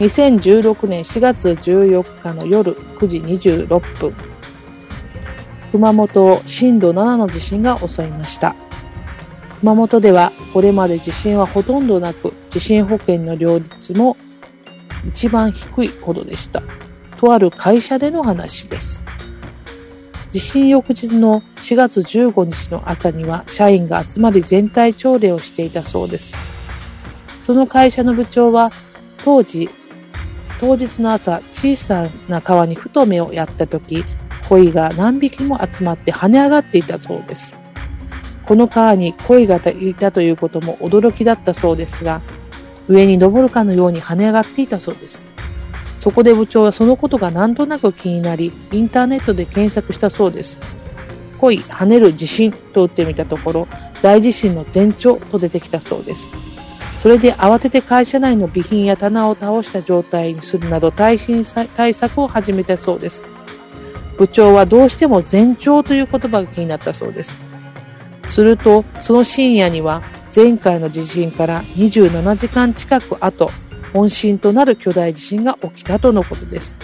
[0.02, 4.12] 2016年4月14日の夜9時26分、
[5.70, 8.56] 熊本を震度7の地震が襲いました。
[9.60, 14.16] 熊本ではこれまで地震はほとんどなく、地震保険の両立も
[15.06, 16.64] 一番低いほどでした。
[17.20, 19.04] とある会社での話です。
[20.32, 26.34] 地震翌日の4月15日の朝には社員が集まり全体朝礼をしていたそうです。
[27.44, 28.72] その会社の部長は
[29.24, 29.70] 当時、
[30.62, 34.04] 当日の朝小さな川にふと目をやった時、
[34.48, 37.56] 鯉が何匹も集まって跳ね上がっていたそうです。
[38.46, 42.20] この川に鯉がいたということも驚きだったそうですが、
[42.86, 45.26] 上に登るかのように跳ね上がっていたそうです。
[45.98, 50.60] そこで部長はそのことがなんとなく気になり、インターネットで検索したそうです。
[51.40, 53.68] 恋、跳ねる地震と打ってみたところ、
[54.00, 56.32] 大地震の前兆と出てきたそうです。
[57.02, 63.26] それで慌てて会社内の備品や棚を倒した状態にするなど耐震対策を始めたそうです。
[64.16, 67.42] 部長はどうしても前兆という言葉が気になったそうです。
[68.28, 70.00] すると、その深夜には
[70.32, 73.50] 前回の地震から27時間近く後、
[73.92, 76.78] 本震となる巨大地震が起きたとのことです。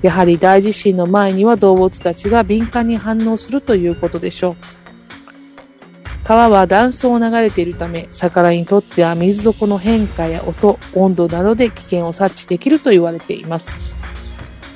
[0.00, 4.79] やはり大地震の前には動物たちが敏感に反応するということでしょう。
[6.24, 13.90] 川は断層を流れているため、魚にとっては水底の変化や音、温度などで危険を察知できると言われています。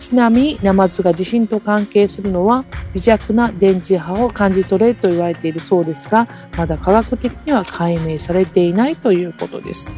[0.01, 9.93] ちなみに、ナマズが地震と関係するのは、微弱な電磁波を感じ取れると言われているそうですが、まだ科学的には解明されていないということです。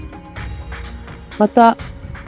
[1.38, 1.76] また、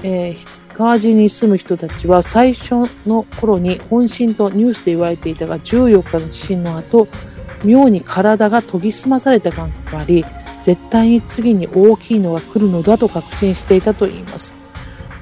[0.02, 0.36] えー、
[0.76, 7.08] 川路に住む人たちは最初の頃に本震とニュースで言われていたが14日の地震の後、
[7.64, 10.24] 妙に体が研ぎ澄まされた感覚があり、
[10.62, 14.54] 絶対に次に大きいのが来るのだと確信していたといいます。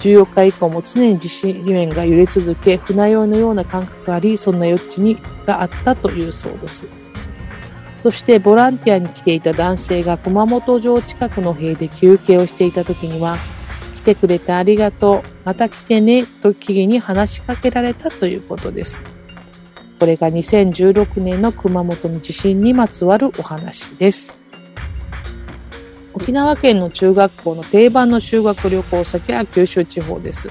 [0.00, 6.84] 14日以降も常に地震面が揺れ続け、船酔いのような感覚があり、そんな余地にがあったというそうです。
[8.02, 13.36] そしてボランティアに来ていた男性が熊本城近くの塀で休憩をしていた時には、
[13.96, 15.28] 来てくれてありがとう。
[15.44, 16.24] また来てね。
[16.24, 19.15] と木々に話しかけられたということです。
[19.98, 24.34] これが2016年の熊本の地震にまつわるお話です。
[26.12, 30.48] 沖縄県の中学校の定番の修学旅行先は九州地方です。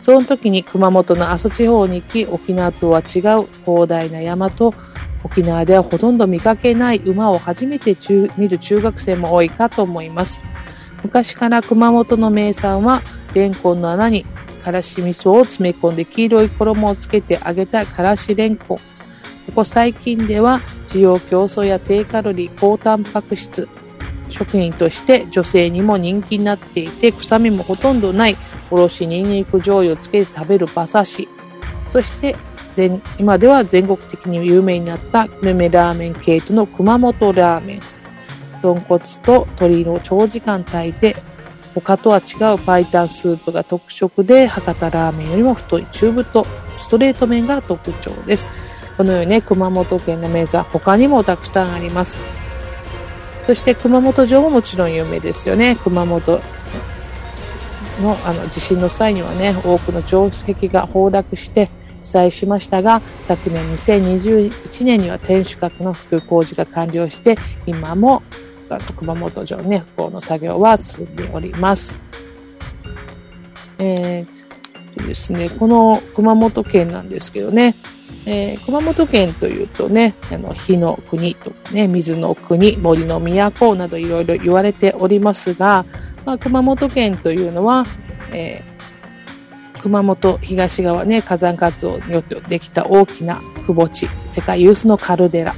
[0.00, 4.74] その時に熊本の阿蘇地方に行き、沖縄とは違う広大な山と
[5.24, 7.96] 沖縄ではほとんど見かけない馬を初めて
[8.36, 10.42] 見る中学生も多いかと思います。
[11.02, 13.02] 昔から熊本の名産は、
[13.34, 14.26] レンコンの穴に
[14.62, 18.76] からし味噌を詰め込んで黄色い衣をつけて揚げたからしレンコン。
[18.76, 18.82] こ
[19.56, 23.68] こ最近では、需要競争や低カロリー、高タンパク質、
[24.30, 28.36] 食品として女性にも人気になっていて、臭みもほとんどない、
[28.70, 31.28] おろしニンニク醤油をつけて食べる馬刺し。
[31.90, 32.36] そして
[32.74, 37.80] 全、今では全国的に有名になったグルメラーメン系統の熊本ラーメン。
[38.62, 41.16] 豚骨と鶏を長時間炊いて、
[41.74, 46.44] 他とは違う白湯スープが特色で、博多ラーメンよりも太い中太、
[46.78, 48.50] ストレート麺が特徴です。
[48.96, 52.18] このようにね、熊本県の名産、他にもたくさんあります。
[53.44, 55.76] そして熊本城ももちろん有名ですよね。
[55.82, 56.40] 熊本
[58.00, 61.68] のあの地震の際にはね、多くの城壁が崩落して
[62.02, 68.22] 被災しましたが、昨年2021年には天守閣の復旧工事が完了して、今も
[68.78, 72.02] 熊本城ね、復興の作業は続いております。
[73.78, 74.42] えー、
[74.96, 77.74] とですね、この熊本県なんですけどね、
[78.26, 85.84] えー、熊本県というとね、あの、火の国とかね、水の国、森の都などいろいろ言われておりますが、
[86.24, 87.84] まあ、熊本県というのは、
[88.32, 95.54] えー、熊本東側ね、火山活動によってできた大きな窪地、世界有数のカルデラ、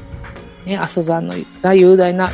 [0.64, 2.30] ね、阿蘇山のが雄大な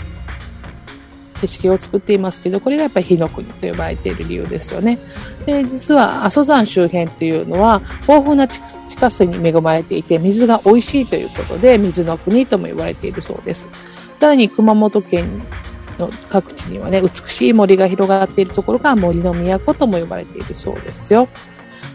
[1.41, 4.99] 景色を作っていますけど、これがやっぱり火の国と呼ばれている理由ですよね。
[5.47, 8.61] で、実は阿蘇山周辺っていうのは豊富な地
[8.97, 13.66] 下水に恵まれていて、水が美味しいということで、水の国とも言われているそうです。
[14.18, 15.43] さらに熊本県
[15.99, 21.28] の各地にはね、美しい森が広がっているところが森の都とも呼ばれているそうですよ。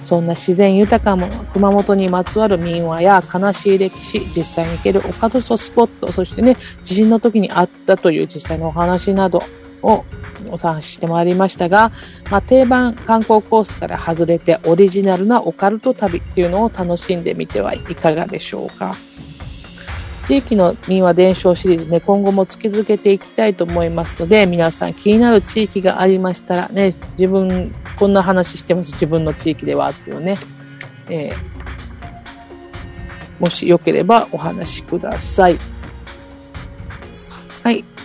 [0.06, 9.43] そんな自然豊かも熊本にまつわる民話や悲しい歴史、実際に行けるオカルトスポット、そしてね、地震の時にあったという実際のお話など、
[9.82, 10.03] を
[10.49, 11.91] お探ししてまいりましたが、
[12.30, 18.95] まあ、定番観光コースから外れてオリジナルなオカルト旅っていうのを楽しんでみてはいかがでしょうか。
[20.28, 30.38] 地域の民話伝承シリーズね、今後も突き続けていきたいと思いますので、皆さん気になる地域がありましたらね、自分、こんな話してます、自分の地域ではっていうね、
[31.09, 31.38] えー、
[33.39, 35.74] もしよければお話しください。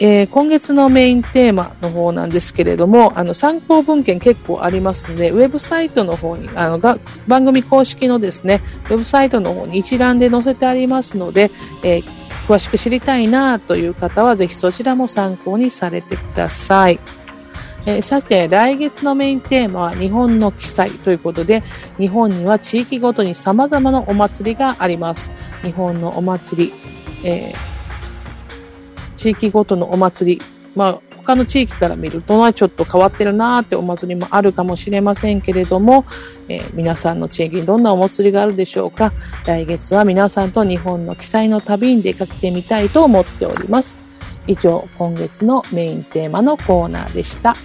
[0.03, 6.99] えー、今月のメインテーマの方なんですけれども、あの参考文献結構ありますので、ウェブサイトの方に、あのが
[7.29, 11.51] 番組公式のですね、ウェブサイトの方に一覧で載せてありますので、
[11.83, 12.05] えー、
[12.49, 16.99] 詳しく知りたいなという方は、ぜひそちらも参考にされてください。
[17.85, 21.63] えー、さて、来月のメインテーマは日本の記載ということで、
[21.99, 25.31] 日本には地域ごとに様々なお祭りがあります。
[25.63, 26.73] 日本のお祭り、
[27.23, 27.80] えー
[29.21, 30.43] 地域ごとのお祭り、
[30.75, 36.07] まあ、他の地域から見ると、ちょっと変わってるなーってお祭りもあるかもしれませんけれども、
[36.49, 39.13] えー、皆さんの地域にどんなお祭りがあるでしょうか
[39.45, 43.99] 来月は皆さんと日本の記載の旅に出かけてみたいと思っております。
[44.47, 47.57] 以上、今月のメインテーマのコーナーでした。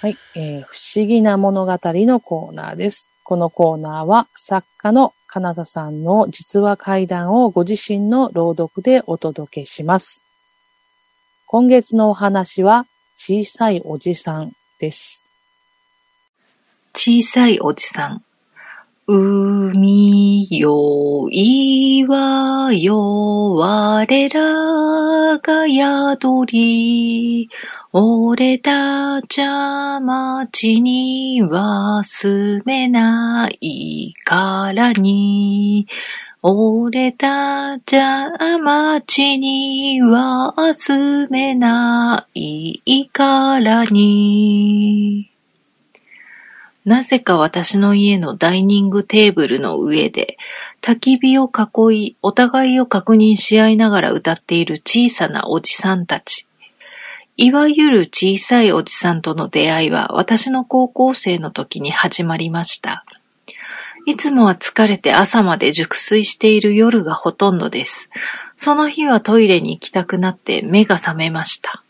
[0.00, 3.10] はい、えー、不思議な物語のコーナーです。
[3.22, 10.22] このコーナーは作家の金田さんの実話怪談をご自身の朗読でお届けします。
[11.46, 15.22] 今月のお話は小さいおじさんです。
[16.94, 18.24] 小さいおじさん。
[19.06, 27.50] 海よ岩よ我らが宿り
[27.92, 35.88] 俺たちゃ町には住めないからに。
[36.40, 38.28] 俺たちゃ
[38.58, 45.28] 町には住めないからに。
[46.84, 50.38] なぜか私の家のダイニングテーブルの上で、
[50.80, 56.46] 焚き火を囲い、お互いを確認し合いながら歌っている小さなおじさんたち。
[57.42, 63.06] いわゆる小さいおじさんとの出会いは私の高校生の時に始まりました。
[64.04, 68.10] いつもは疲れて朝まで熟睡している夜がほとんどです。
[68.58, 71.82] その日はトイレに行きたくなって目が覚めました。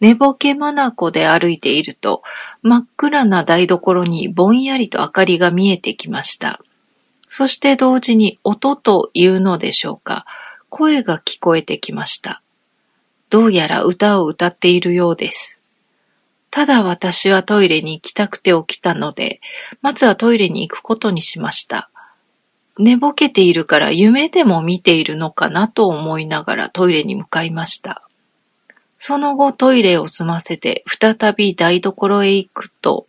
[0.00, 2.24] 寝ぼけまなこで歩いていると、
[2.62, 6.60] 真っ暗な台所にぼんやりと明かりが見えてきました。
[7.28, 10.26] そして同時に音というのでしょうか、
[10.70, 12.42] 声が聞こえてきました。
[13.28, 15.60] どうやら歌を歌っているようです。
[16.50, 19.40] ただ私はトイレに行きたくて起きたので、
[19.82, 21.90] まずはトイレに行くことにしました。
[22.78, 28.02] 寝ぼけているから夢でも見ているのかなと思いながらトイレに向かいました。
[28.98, 33.06] その後トイレを済ませて再び台所へ行くと、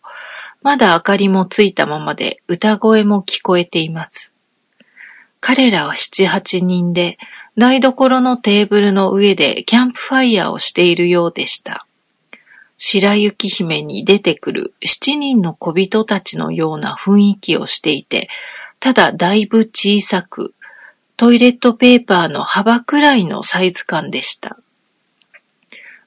[0.62, 4.32] まだ明かりもついたままで歌声も聞こえています。
[5.40, 7.18] 彼らは七八人で
[7.58, 11.88] 台所のテーブルの上でキャンプファイヤーをしているようでした。
[12.78, 18.30] 白雪姫に出てくる七人の小人たちのような雰囲気をしていて、
[18.80, 20.54] ただだいぶ小さく、
[21.16, 24.60] トイレットペーパーの幅くらいのサイズ感でした。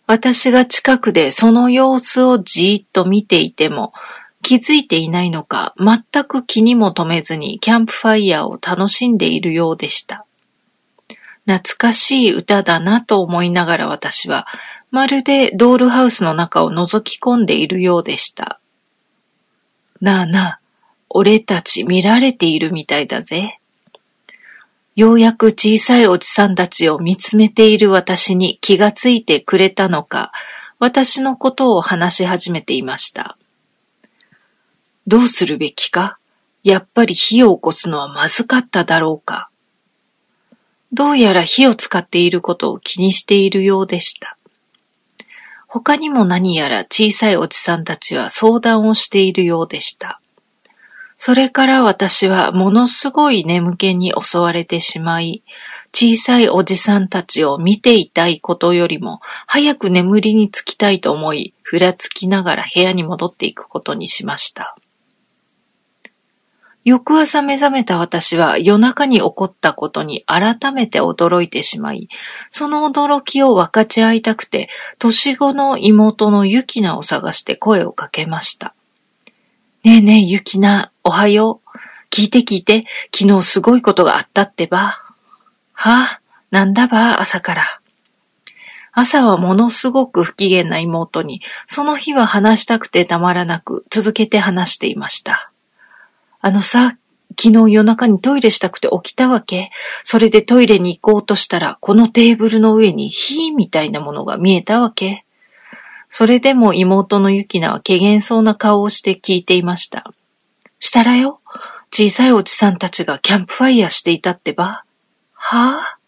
[0.06, 3.92] 私が近くでその様子をじーっと見ていても、
[4.42, 10.26] 気づいていないのか全く気にも留めずにキャンプファイヤーを楽しんでいるようでした。
[11.46, 14.46] 懐かしい歌だなと思いながら私は、
[14.90, 18.60] まるでドールハウスの中を覗き込んでいるようでした。
[20.00, 20.60] なあなあ、
[21.08, 23.58] 俺たち見られているみたいだぜ。
[24.96, 30.32] ようやく小さいおじさんたちを見つめている私に気がついてくれたのか、
[30.78, 33.36] 私のことを話し始めていました。
[35.06, 36.18] どうするべきか？
[36.62, 39.49] やっぱり火を起こすのはまずかっただろうか？
[40.92, 44.36] どうやら火を使っていることを気にしているようでした。
[45.68, 50.20] 他にも何やら小さいおじさんたちは相談をしているようでした。
[51.16, 55.44] それから私はものすごい眠気に襲われてしまい、
[55.92, 64.76] 小さいおじさんたちを見ていたいことよりも、早く眠りにつきたいと思い、ふらつきながら部屋に戻っていくことにしました。
[66.84, 72.08] 翌朝目覚めた私は夜中に起こったことに改めて驚いてしまい、
[72.50, 78.74] その驚きを分かち合いたくて、年子の妹のゆきなを探して声をかけました。
[79.84, 81.78] ねえねえ、ゆきな、おはよう。
[82.10, 84.98] 聞いて聞いて、昨日すごいことがあったってば。
[85.72, 86.20] はあ、
[86.50, 87.80] なんだば、朝から。
[88.92, 95.49] 朝はものすごく不機嫌な妹に、その日は話したくてたまらなく続けて話していました。
[96.40, 96.96] あのさ、
[97.38, 99.70] 昨日夜中にトイレしたくて起きたわけ。
[100.04, 105.24] それでトイレに行こうとしたら、このテーブルの上に火みたいなものが見えたわけ。
[106.08, 110.12] それでも妹のゆきなは怪げそうな顔をして聞いていました。
[110.80, 111.40] したらよ、
[111.92, 114.84] 小さいおじさんたちがキャンプファイヤーしていたってば。
[115.34, 115.98] はあ？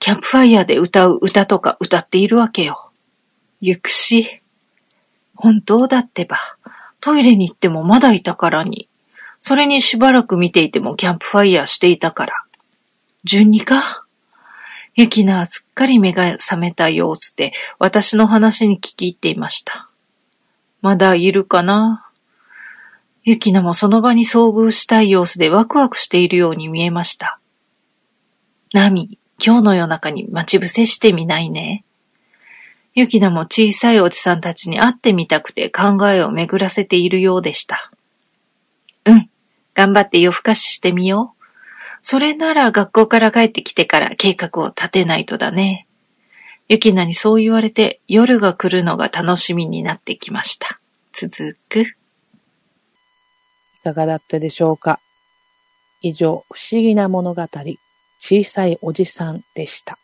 [0.00, 2.90] キャンプファイヤーで歌う歌とか歌っているわけよ。
[3.60, 4.40] ゆくし。
[5.34, 6.38] 本当だってば。
[7.00, 8.88] トイレに行ってもまだいたからに。
[9.40, 12.42] それにしばらく見ていてもキャンプファイヤーしていたから。
[13.24, 14.04] 順にか？
[14.94, 19.88] ゆきなはすっかり目が覚めた様子で私の話に聞き入っていました。
[20.80, 22.10] まだいるかな？
[23.22, 27.38] ゆきなもその場に遭遇したい様子でワクワクしているように見えました。
[28.72, 31.84] ナミ、今日の夜中に待ち伏せしてみないね。
[32.94, 37.92] ゆきなも小さいおじさんたちに会ってみたくて考えを巡らせているようでした。
[39.78, 41.44] 頑張って夜更かししてみよう。
[42.02, 45.86] それなら学校から帰ってきてから計画を立てないとだね。
[46.68, 50.80] ゆきなにそう言われて夜が来るのが楽しみになってきました。
[51.12, 51.82] 続く。
[51.82, 51.86] い
[53.84, 54.98] かがだったでしょうか？
[56.02, 57.46] 以上、不思議な物語、
[58.18, 59.96] 小さいおじさんでした。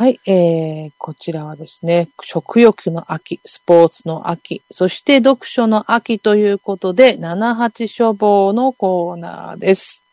[0.00, 10.04] はい、えー、こちらはですね、食欲の秋、スポーツの秋、そして読書の秋ということで、78書房のコーナーです。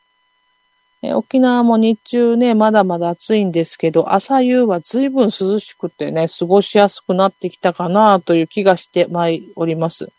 [1.04, 10.12] えー、沖縄も日中ね、まだまだ暑いんですけど、朝夕は随分涼しくてね、過ごしやすくなってきたかなという気がしてまいります。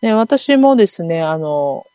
[0.00, 1.88] ね、私もですね、あの、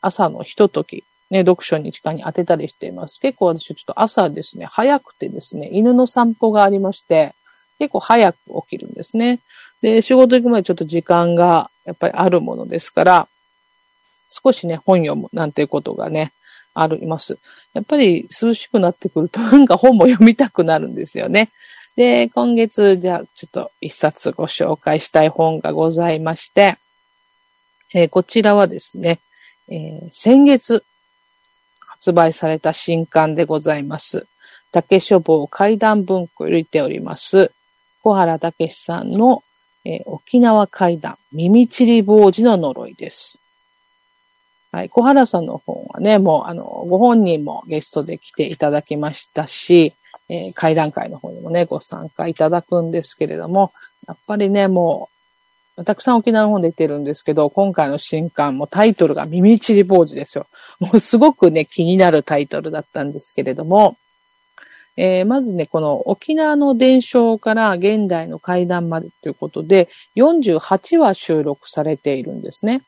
[0.00, 1.04] 朝のひととき、
[1.34, 3.18] ね、読書に時間に当てたりしています。
[3.18, 7.34] 結構私ちょっと朝ですね、早くてですね、犬の散歩がありまして、
[7.80, 9.40] 結構早く起きるんですね。
[9.82, 13.28] で、仕事行くまでちょっと時間がやっぱりあるものですから、
[14.28, 16.32] 少しね、本読むなんていうことがね、
[16.72, 17.36] あります。
[17.72, 21.50] やっぱり涼しくなってくると なんか本も読みたくなるんですよね。
[21.96, 26.76] で、今月じゃあちょっと一冊ご紹介したい本がございまして、
[27.92, 29.18] えー、こちらはですね、
[29.68, 30.84] えー、先月
[32.04, 34.26] 発売された新刊でございます。
[34.72, 37.50] 竹書房怪談文庫入れております。
[38.02, 39.42] 小原武さんの、
[39.86, 43.40] えー、沖縄怪談耳ちり坊主の呪いです。
[44.70, 44.90] はい。
[44.90, 49.94] 小原さんの本はね、もう、あの、ご本人もゲストで来ていただきましたし、
[50.28, 53.72] えー、会談会の方にもね、ご参加いただくんですけれども、
[54.06, 55.08] やっぱりね、も
[55.84, 60.46] たくさん沖縄の本で言ってるんですけど、今回の新刊もタイトルが耳ちり坊主ですよ。
[60.78, 63.96] もうすごくね、気になるタイトルだったんですけれども、
[64.96, 72.82] えー、まずね、この沖縄の伝承から現代の階段までということで、48話収録されているんですね。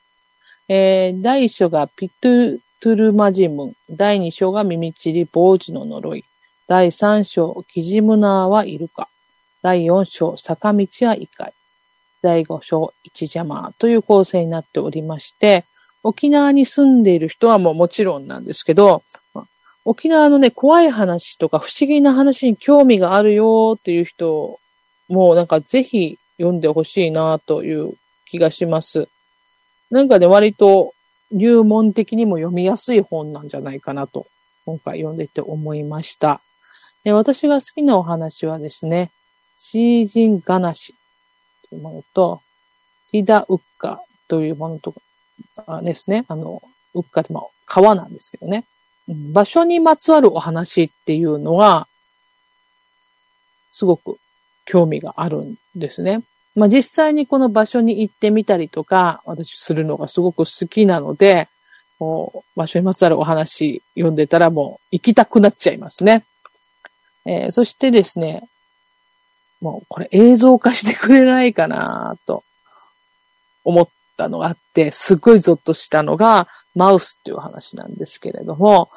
[0.69, 6.25] えー、第1章がピトゥトゥルマジムン、第2章が耳ちり坊主の呪い、
[6.69, 9.09] 第3章、キジムナーはいるか、
[9.63, 11.55] 第4章、坂道は異界、
[12.27, 15.65] 第5章一邪魔という構成になっておりまして、
[16.03, 19.05] 沖縄に住んでいる人はもうもちろんなんですけど、
[19.85, 24.59] 沖縄のね、怖い話とか不思議な話に興味があるよっていう人
[25.09, 27.95] もなんかぜひ読んでほしいなという
[28.29, 29.09] 気がします。
[29.93, 30.95] なんかね、割と
[31.31, 34.27] 入門的にも読みやすい本なんじゃないかなと、
[34.65, 36.41] 今回読んでて思いました。
[37.05, 39.13] 私が好きなお話はですね、
[39.57, 40.93] シージンガナシ
[41.69, 42.41] というものと、
[43.13, 44.95] ティダウッカというものと
[45.57, 46.25] かですね。
[46.29, 46.63] あの、
[46.95, 48.65] ウッカってまあ川なんですけどね。
[49.09, 51.87] 場所にまつわるお話っていうのは、
[53.71, 54.19] すごく
[54.65, 56.23] 興味があるんですね。
[56.55, 61.49] まあ実際にこの場所に行ってみたりとか、私するのがすごく好きなので、
[61.99, 66.25] もう場所にまつわるお話読んでたらもう行きたくなっちゃいますね。
[67.25, 68.49] えー、そしてですね、
[69.61, 72.45] もうこれ映像化してくれないかなと
[73.65, 78.91] 思ったのがあって、すっごいゾッとしたのが、マウスっていう話なんですけれども、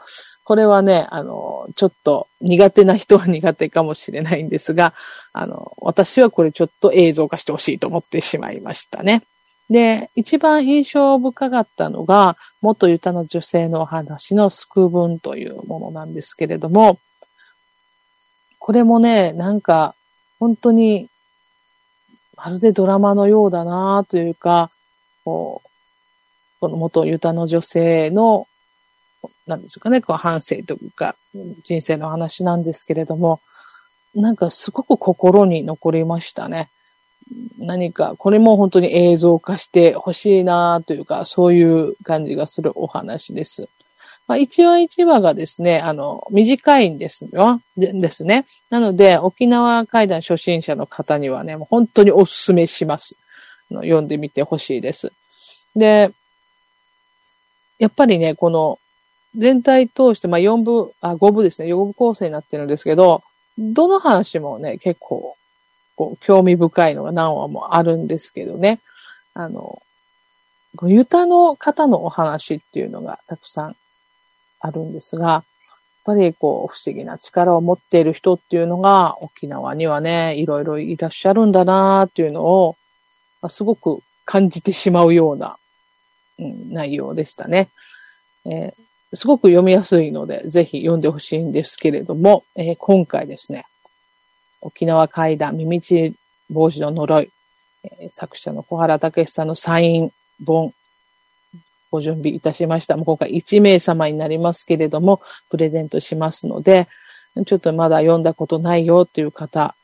[0.44, 4.94] これはね、あの、ちょっと苦手な人は苦手かもしれないんですが、
[5.32, 9.24] あの、私はこれちょっと映像化してほしいと思ってしまいましたね。
[9.70, 17.00] で、一番印象深かったのが、元ユタの女性のお話の救文というものなんですけれども、
[18.58, 19.96] これもね、なんか、
[20.40, 21.10] 本当に、
[22.36, 24.72] まるでドラマのようだなというか、
[25.26, 25.70] こう、
[26.62, 28.48] この元ユタの女性の
[29.48, 31.16] なんですかね、こう反省というか、
[31.64, 33.42] 人生の話なんですけれども、
[34.16, 36.70] なんかすごく心に残りましたね。
[37.58, 43.70] 何か、これも本当に映像化してほしいなというか、そういう感じがするお話です。
[44.30, 47.64] まあ、一話一話がですね、あの、短いんですよ。
[47.76, 48.46] でですね。
[48.70, 53.16] なので、沖縄階段初心者の方にはね、もう本当にお勧めします。
[53.72, 55.12] の読んでみてほしいです。
[55.76, 56.12] で、
[57.80, 58.78] やっぱりね、この
[59.36, 61.68] 全体通して、まあ4部、あ、5部ですね。
[61.68, 63.24] 4部構成になってるんですけど、
[63.58, 65.38] どの話もね、結構、
[65.96, 68.80] こう、興味深いのが何話もあるんですけどね。
[69.34, 69.82] あの、
[70.84, 73.76] ユタの方のお話っていうのがたくさん
[74.60, 75.44] あるんですが、やっ
[76.06, 82.76] ぱりこう、不思議な力を持っている人っていうのが沖縄にはね、いろいろいらっしゃるんだなっていうのを、
[83.42, 85.58] まあ、すごく感じてしまうような、
[86.40, 87.70] うん、内容でしたね。
[88.46, 93.66] えーすごく読みやすいので、ぜひ読んでほしいんですけれども、えー、今回ですね、
[94.62, 96.14] 沖縄階段、耳ち
[96.50, 97.32] 帽子の呪い、
[97.84, 100.12] えー、作者の小原武さんのサイン
[100.46, 100.74] 本、
[101.92, 102.96] ご準備いたしました。
[102.98, 106.88] もう今回1名様になりますけれども、プレゼントしますので、
[107.46, 109.76] ちょっとまだ読んだことないよっていう方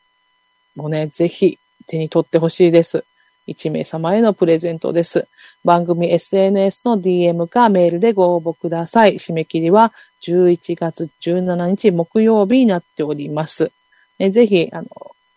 [0.76, 3.06] もね、ぜひ手に取ってほしいです。
[3.48, 5.28] 1名様へのプレゼントです。
[5.64, 9.16] 番組 SNS の DM かメールでご応募ください。
[9.16, 9.94] 締め切りは
[10.24, 13.72] 11月17日木曜日になっております。
[14.20, 14.88] ぜひ、あの、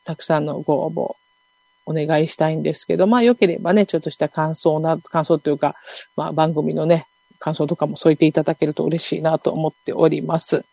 [0.05, 1.17] たくさんのご応募
[1.89, 5.75] お願いしたいんですけど、まあ良ければね、ちょっとした感想な、感想というか、
[6.17, 7.07] まあ番組のね、
[7.39, 10.65] 感想とかも添えていただけると嬉しいなと思っております。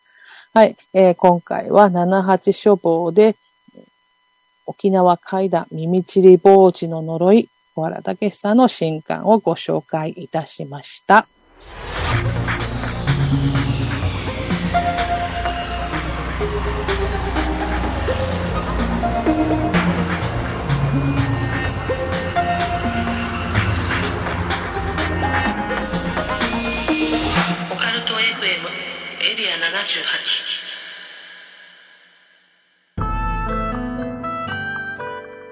[0.54, 3.36] はい、えー、今回は78書房で
[4.66, 11.28] 沖縄階段耳ちり坊主の呪い、小原武さんの新刊をご紹介いたしました。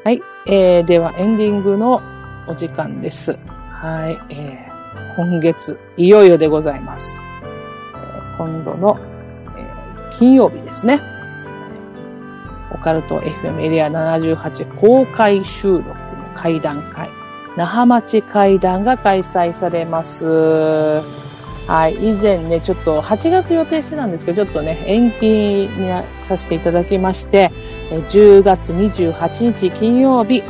[0.03, 0.21] はい。
[0.47, 2.01] えー、ではエンディングの
[2.47, 3.38] お時間です。
[3.69, 4.19] はい。
[4.34, 7.23] えー、今月、いよいよでございます。
[7.43, 8.99] えー、今度の、
[9.55, 10.99] えー、金曜日ですね。
[12.71, 15.95] オカルト FM エリア78公開収録の
[16.36, 17.09] 会談会、
[17.55, 21.22] 那覇町会談が開催されます。
[21.68, 21.95] はい。
[21.95, 25.89] 以前ね、ちょっと8月予定してたんですけど、ちょっとね、延期に
[26.22, 27.51] させていただきまして、
[27.89, 30.43] 10月28日金曜日、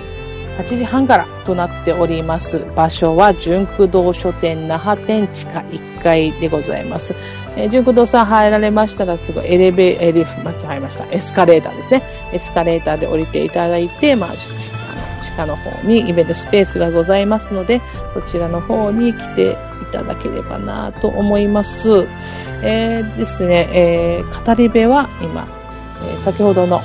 [0.58, 2.66] 8時半からとなっております。
[2.76, 7.16] 場所は純駆動書店那覇店地下1階でございます。
[7.56, 11.06] えー、純駆動さん入られましたらすぐエレベエレフ、間違えました。
[11.12, 12.04] エスカレーターですね。
[12.32, 17.82] エスカレーターで降りていただいて、まあ、地下の方にイベントスペースがございますので、
[18.14, 19.58] そちらの方に来て
[19.94, 22.08] ただければなと思います。
[22.62, 25.48] えー、ですね、えー、語り部は今、
[26.02, 26.82] えー、先ほどの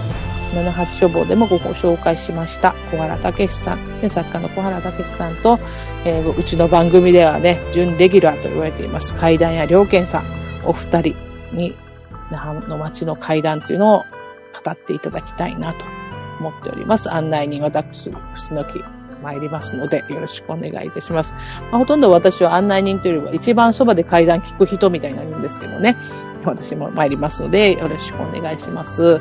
[0.53, 5.59] 78書房でもご紹介しました小原武史さんですね、作家の小原武史さんと、
[6.05, 10.25] えー、うちの番組ではね、準レギュラーと言われています階段や良健さん、
[10.65, 11.17] お二人
[11.53, 11.75] に
[12.31, 14.05] 那覇の街の階段というのを
[14.65, 15.85] 語っていただきたいなと
[16.41, 17.13] 思っております。
[17.13, 21.35] 案内人私、楠木参りますので、よろしくお願いいたします。
[21.71, 25.97] まあ、ほとんど私は案内人というよりは一番そばで階段聞く人みたいになるんですけどね。
[26.45, 29.21] 私も参りますので、よろしくお願いします。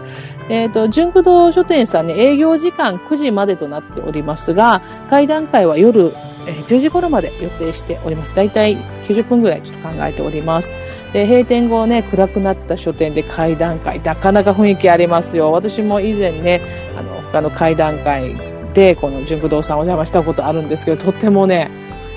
[0.49, 6.13] えっ、ー、と、純駆動書店さんね、営業時間9時までとなっておりますが、会談会は夜、
[6.47, 8.35] えー、10時頃まで予定しております。
[8.35, 8.77] だいたい
[9.07, 10.75] 90分ぐらいちょっと考えております。
[11.13, 15.51] で、閉店後ね、暗くなった書店で会談会、なかなか雰囲気ありますよ。
[15.51, 16.61] 私も以前ね、
[16.97, 18.35] あの、他の会談会
[18.74, 21.68] で、この純駆動さんお邪魔したことあるんですけど、とってもね、や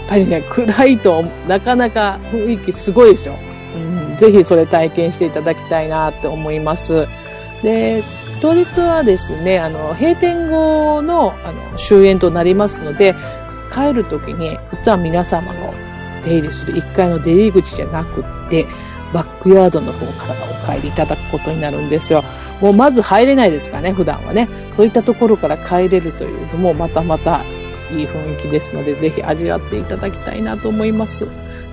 [0.07, 3.35] っぱりね、暗いとなかなか雰囲気すごいでしょ。
[3.77, 7.07] うん、ぜひそれ体験していただきたいなって思います。
[7.63, 8.03] で、
[8.41, 13.15] 当日はですね、あの、閉店後の、あの、終演となりますので、
[13.73, 15.75] 帰るときに、実は皆様の
[16.25, 18.67] 出入りする1階の出入り口じゃなくって、
[19.13, 20.35] バックヤードの方から
[20.75, 22.23] お帰りいただくことになるんですよ。
[22.61, 24.49] もうまず入れないですかね、普段はね。
[24.75, 27.43] そういったところから帰れるというのもまたまた
[27.93, 31.27] いい雰囲気ですので、ぜひ味わっていただきたいなと思います。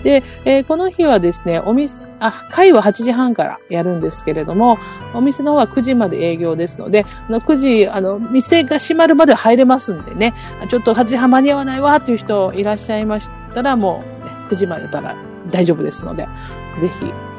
[0.03, 4.77] で、えー、この日はですね、お店、あ、会は8時半からやるんですけれども、
[5.13, 10.33] お店の方は9時まで営業ですので、あの9時、あの、店が閉まるまで入れますんでね、
[10.69, 15.15] ちょっと8時半間に合わないわという人いらっしゃいましたら、もう、ね、9時までだったら
[15.51, 16.27] 大丈夫ですので、
[16.77, 16.93] ぜひ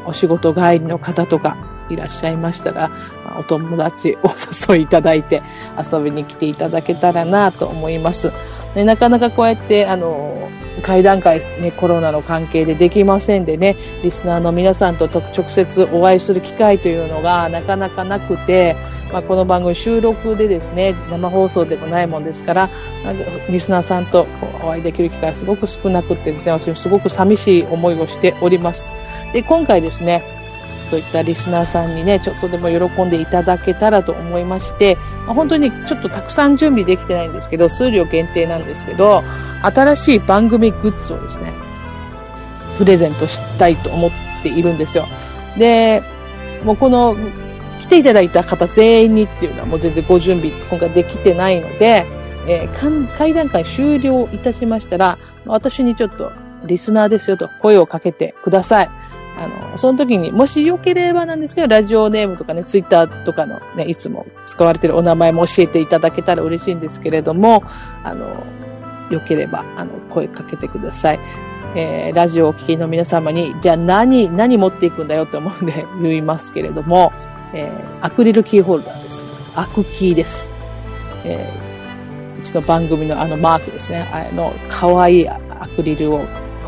[0.07, 1.57] お仕事帰りの方とか
[1.89, 2.91] いらっしゃいましたら、
[3.39, 4.31] お友達お
[4.73, 5.43] 誘いいただいて
[5.81, 8.33] 遊びに来ていただけたらなと思います。
[8.75, 10.51] ね、なかなかこうやって、あの、
[10.83, 18.77] 会談会ね、コロナの関係でできませんでね、リスナーの皆さんと直接お会いする機会というのがなかなかなくて、
[19.13, 22.71] まあ、この番組収録でですね、生放送でもないもんですから、
[23.49, 24.27] リスナーさんと
[24.63, 28.93] お会いできる機会すごく少なくてですね、私もすごく寂しい思いをしております。
[29.33, 30.23] で、今回ですね、
[30.91, 39.23] そういったリスナーさんにね、ちょっとでも喜んでいただけたらと思いまして、ま、本当にちょっとたくさん準備できてないんですけど、数量限定なんですけど、
[39.63, 41.53] 新しい番組グッズをですね、
[42.79, 44.11] プレゼントしたいと思っ
[44.43, 45.07] ているんですよ。
[45.59, 46.03] で、
[46.65, 47.17] もうこの、
[47.81, 52.05] 来ていただいた方全員にっていうのはもう全然ご準備今回できてないので、
[52.47, 56.33] えー、会談会終了いたしましたら、私にちょっと
[56.65, 58.91] リスナーですよと声をかけてください。
[59.39, 67.63] あの、その時にもしよければなんですけど、ラジオネームとかね、ツイッターとかのね、いつも使われてるお名前も教えていただけたら嬉しいんですけれども、
[68.03, 68.45] あの、
[69.11, 71.21] よければ、あの、声かけてください。
[71.77, 77.13] えー、ラジオをお聞きの皆様に、じゃあ何、何持っていくんだよって思うんで 言いますけれども、
[77.55, 79.29] えー、アクリルキーホルダーです。
[79.55, 80.53] アクキーです。
[81.25, 84.09] えー、うちの番組のあのマークですね。
[84.13, 85.39] あの、可愛いア
[85.77, 86.25] クリルを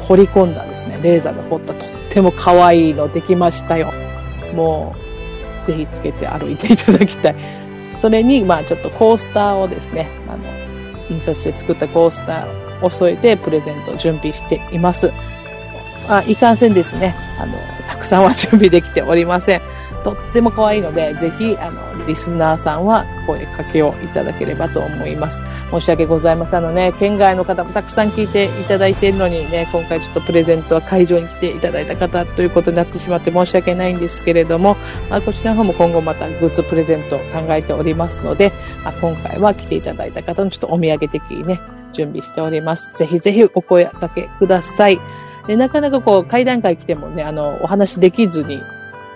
[0.07, 3.93] 彫り込んだですね、レーザーで彫ったとっても可愛いのできましたよ。
[4.55, 4.95] も
[5.65, 7.37] う、ぜひつけて歩いていただきたい。
[7.97, 10.45] それに、まあちょっとコースターをですね、あの、
[11.09, 15.13] 印刷して作ったコースターを添えてプレゼントを準備しています。
[16.09, 17.15] あ、いかんせんですね。
[17.39, 17.55] あの、
[17.89, 19.63] たくさんは準備できておりません。
[20.03, 25.43] とっても可愛いので、ぜひ、あの、リスナーさんは声かけをいただければと思います。
[25.71, 26.59] 申し訳ございません。
[26.59, 34.77] あのね、県外の方もたくさん聞いていただいているのにね、今回ちょっとプレゼントは会場に来ていただいた方ということになってしまって申し訳ないんですけれども、
[35.09, 38.53] まあ、こちらの方も今後またグッズプレゼントを考えておりますので、
[38.85, 41.61] まあ、今回は来ていただいた方のちょっとお土産的にね、
[41.93, 42.91] 準備しております。
[42.95, 45.01] ぜひぜひお声かけください。
[45.47, 48.63] でなかなかこう、会談会来てもね、あの、お話できずに、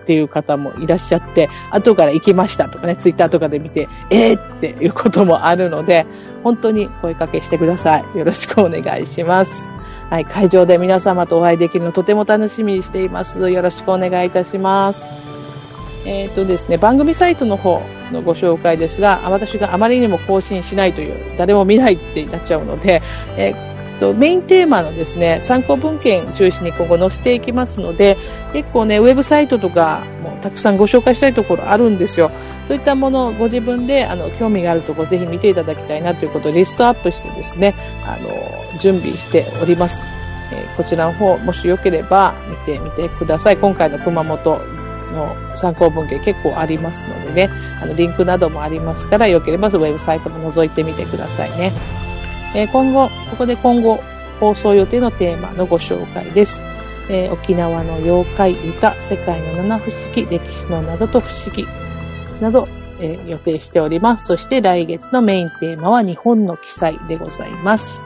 [0.05, 6.07] っていう方もいらっしゃって、後から行きましたとかね、ツイッターとかで見て、えーっていうこともあるので、
[6.43, 8.19] 本当に声かけしてください。
[8.19, 9.71] よろしくお願いします。
[10.11, 13.51] はい、会場で皆様とお会いできるのとても楽しみにしています。
[13.51, 15.09] よろしくお願いいたします。
[16.05, 17.81] えっ、ー、とですね、番組サイトの方
[18.13, 23.03] のご紹介ですが、私があまりにも更新しないという、誰も見ないってなっちゃうので、
[23.39, 28.17] えーと、メインテーマのですね、参考文献中心に今後載せていきますので、
[28.53, 32.31] 結構ね、ウェブサイトとかもたくさんご紹介したいところあるんですよ。
[32.67, 37.75] そういったものをご自分であの興味があるところぜひ見ていただきたいなということをリストアップしてですね、
[38.07, 40.05] あの、準備しております。
[40.53, 43.57] えー、こちらの方、もしよければ見てみてください。
[43.57, 44.61] 今回の熊本
[45.15, 51.73] の参考文献結構ありますのでね、あの、リンクなどもありますから、よければウェブサイトも覗いてみてくださいね。
[52.55, 53.99] え今後、ここで今後
[54.39, 56.61] 放送予定のテーマのご紹介です。
[57.11, 61.67] えー、沖縄の妖怪歌、世界の七不思議、歴史の謎と不思議
[62.41, 62.69] など、
[63.01, 64.27] えー、予定しております。
[64.27, 68.03] そして来月のメインテーマは日本の記載でございます。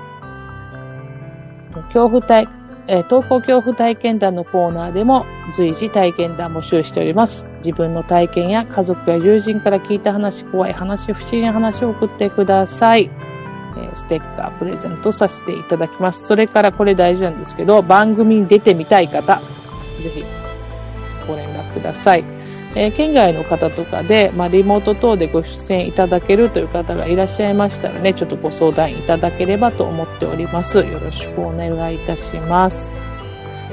[1.93, 2.49] 恐怖体、
[2.89, 7.49] えー、投稿恐怖体験談のコーナーでも随時体験談募集しております。
[7.59, 13.28] 自分の体験や家族や友人から聞いた話、怖い話、不思議な話を送ってください。
[13.79, 16.27] えステッカープレゼントさせていただきます。
[16.27, 19.41] それからこれ大事なんですけど、番組に出てみたい方、
[20.03, 20.25] ぜひ
[21.27, 22.25] ご連絡ください。
[22.75, 30.79] えー、県外の方とかで、まあ、リモート等でご出演いただけるという方がいらっしゃいましたらね、ちょっとご相談いただければと思っております。
[30.79, 32.95] よろしくお願いいたします。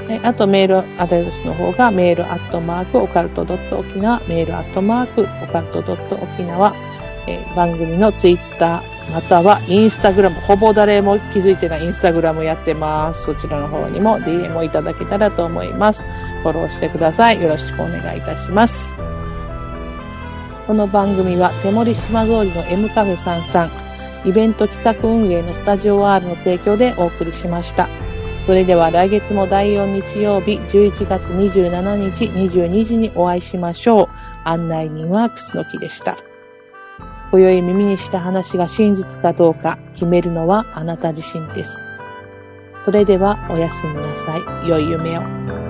[0.08, 6.74] えあとメールアドレスの方がメールアットマークオカルトドット沖縄、メールアットマークオカルトドット沖縄、
[7.26, 13.24] え、番組のツイッター、またはインスタグラム、ほぼ誰も気づいてないインスタグラムやってます。
[13.24, 16.02] そちらの方にも DM をいただけたらと思います。
[16.42, 17.40] フォローしてください。
[17.40, 18.92] よろしくお願いいたします。
[20.66, 23.70] この番組は手森島通りの M カフェ33
[24.28, 27.88] イベント企画運営のスタジオ R の提供でお送りしました。
[28.42, 34.08] それでは来月も第4日曜日11月27日22時にお会いしましょう。
[34.44, 36.16] 案内人は楠木でした。
[37.30, 41.86] 今宵耳にした話が真実かどうか決めるのはあなた自身です。
[42.82, 44.68] それではおやすみなさい。
[44.68, 45.65] 良い夢を。